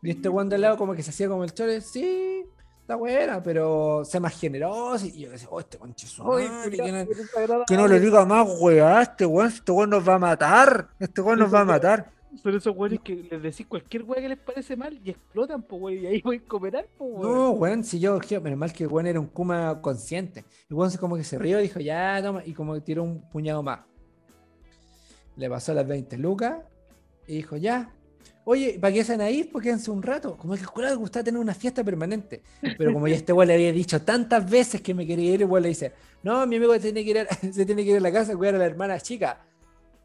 [0.02, 2.44] Y este weón de al lado como que se hacía como el chore, sí,
[2.86, 5.06] está buena, pero sea más generoso.
[5.06, 6.06] Y yo decía, oh, este conche
[7.66, 10.88] que, no, le diga más, weá, este weón, este weón nos va a matar.
[11.00, 12.12] Este weón nos va a matar.
[12.40, 15.76] Son esos weones que les decís cualquier weá que les parece mal y explotan, po,
[15.76, 15.98] weón.
[15.98, 17.32] Y ahí voy a cooperar, po, weón.
[17.32, 20.44] No, weón, si yo, menos mal que el weón era un Kuma consciente.
[20.70, 23.02] El weón se como que se rió y dijo, ya, toma, y como que tiró
[23.02, 23.80] un puñado más.
[25.36, 26.58] Le pasó las 20 lucas
[27.26, 27.90] y dijo, ya.
[28.48, 29.50] Oye, ¿para qué se van a ir?
[29.50, 30.36] Pues quédense un rato.
[30.36, 32.42] Como que el curado le gustaba tener una fiesta permanente.
[32.78, 35.48] Pero como ya este weón le había dicho tantas veces que me quería ir, el
[35.48, 35.92] weón le dice,
[36.22, 38.34] no, mi amigo se tiene que ir a, se tiene que ir a la casa
[38.34, 39.44] a cuidar a la hermana chica.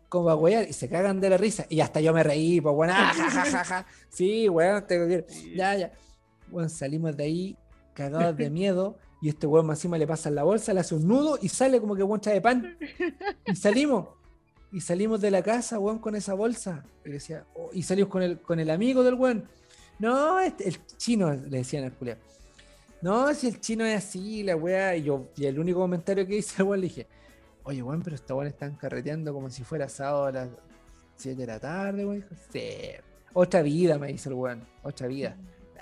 [0.10, 1.68] Como a wear, y se cagan de la risa.
[1.70, 3.86] Y hasta yo me reí, pues weón, ah, ja, ja, ja, ja.
[4.10, 5.26] Sí, weón, tengo que ir.
[5.56, 5.92] Ya, ya.
[6.48, 7.58] Bueno, salimos de ahí
[7.94, 11.08] cagados de miedo y este weón encima le pasa en la bolsa, le hace un
[11.08, 12.76] nudo y sale como que weón de pan.
[13.46, 14.21] Y salimos.
[14.72, 16.84] Y salimos de la casa, weón, con esa bolsa.
[17.06, 19.48] Y, decía, oh, y salimos con el, con el amigo del weón.
[20.00, 22.18] No, este- el chino, le decían al Julián.
[23.02, 24.96] No, si el chino es así, la weá.
[24.96, 27.08] Y yo, y el único comentario que hice, weón, le dije,
[27.64, 30.50] oye, weón, pero estos weones están carreteando como si fuera sábado a las
[31.18, 32.26] 7 de la tarde, weón.
[32.52, 32.62] Sí.
[33.34, 34.66] Otra vida, me dice el weón.
[34.84, 35.36] Otra vida.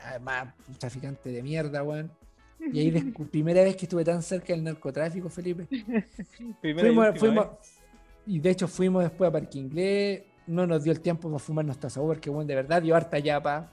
[0.04, 2.12] Además, un traficante de mierda, weón.
[2.60, 2.92] Y ahí
[3.32, 5.68] primera vez que estuve tan cerca del narcotráfico, Felipe.
[6.62, 7.79] Fuimos, fuimos, vez.
[8.30, 10.24] Y de hecho fuimos después a Parque Inglés.
[10.48, 13.20] No nos dio el tiempo para fumar nuestra sabor, porque weón, de verdad dio harta
[13.20, 13.72] yapa.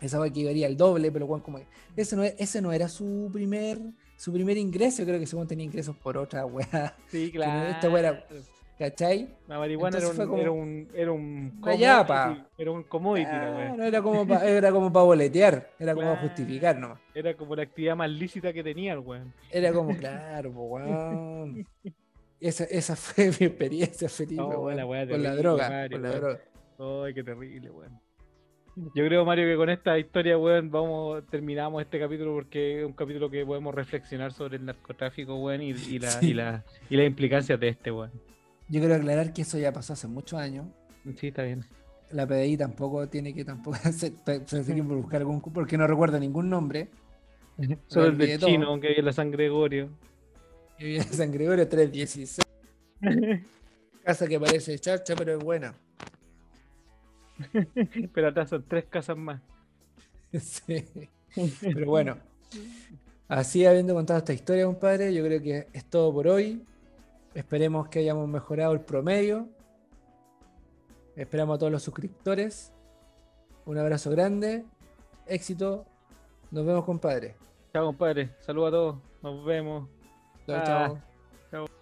[0.00, 1.66] Esa weá que iría el doble, pero weón, como que
[1.96, 3.78] ese no, e- ese no era su primer,
[4.16, 5.04] su primer ingreso.
[5.04, 6.96] Creo que weón tenía ingresos por otra weá.
[7.08, 7.68] Sí, claro.
[7.70, 8.26] esta weá era-
[8.78, 9.28] ¿Cachai?
[9.46, 11.84] La marihuana era un, fue como- era un, era un commodity.
[12.58, 13.30] Era un commodity,
[13.76, 16.98] no era como para era como para boletear, era como para justificar nomás.
[17.14, 19.32] Era como la actividad más lícita que tenía el weón.
[19.52, 21.64] Era como, claro, weón.
[22.42, 25.68] Esa, esa fue mi experiencia, Felipe, la con la droga.
[25.68, 26.20] Mario, con la weón.
[26.20, 26.40] droga.
[27.06, 28.00] Ay, qué terrible, weón.
[28.74, 32.94] Yo creo, Mario, que con esta historia, weón, vamos, terminamos este capítulo porque es un
[32.94, 36.30] capítulo que podemos reflexionar sobre el narcotráfico, weón, y, y, la, Sí.
[36.30, 38.10] y, la, y las implicancias de este, weón.
[38.68, 40.66] Yo quiero aclarar que eso ya pasó hace muchos años.
[41.16, 41.64] Sí, está bien.
[42.10, 46.48] La PDI tampoco tiene que tampoco hacer, perseguir por buscar algún porque no recuerdo ningún
[46.50, 46.88] nombre.
[47.86, 48.48] Solo el del todo.
[48.48, 49.90] chino, que había la San Gregorio.
[50.82, 52.38] Y viene San Gregorio 316.
[54.04, 55.72] Casa que parece charcha, pero es buena.
[58.12, 59.40] Pero atrás son tres casas más.
[60.40, 60.86] Sí.
[61.60, 62.16] Pero bueno,
[63.28, 66.64] así habiendo contado esta historia, compadre, yo creo que es todo por hoy.
[67.34, 69.48] Esperemos que hayamos mejorado el promedio.
[71.14, 72.72] Esperamos a todos los suscriptores.
[73.66, 74.64] Un abrazo grande.
[75.26, 75.84] Éxito.
[76.50, 77.36] Nos vemos, compadre.
[77.72, 78.30] Chao, compadre.
[78.40, 78.96] Saludos a todos.
[79.22, 80.01] Nos vemos.
[80.46, 80.64] Chao, Ah.
[80.66, 81.00] chao.
[81.50, 81.81] Chao.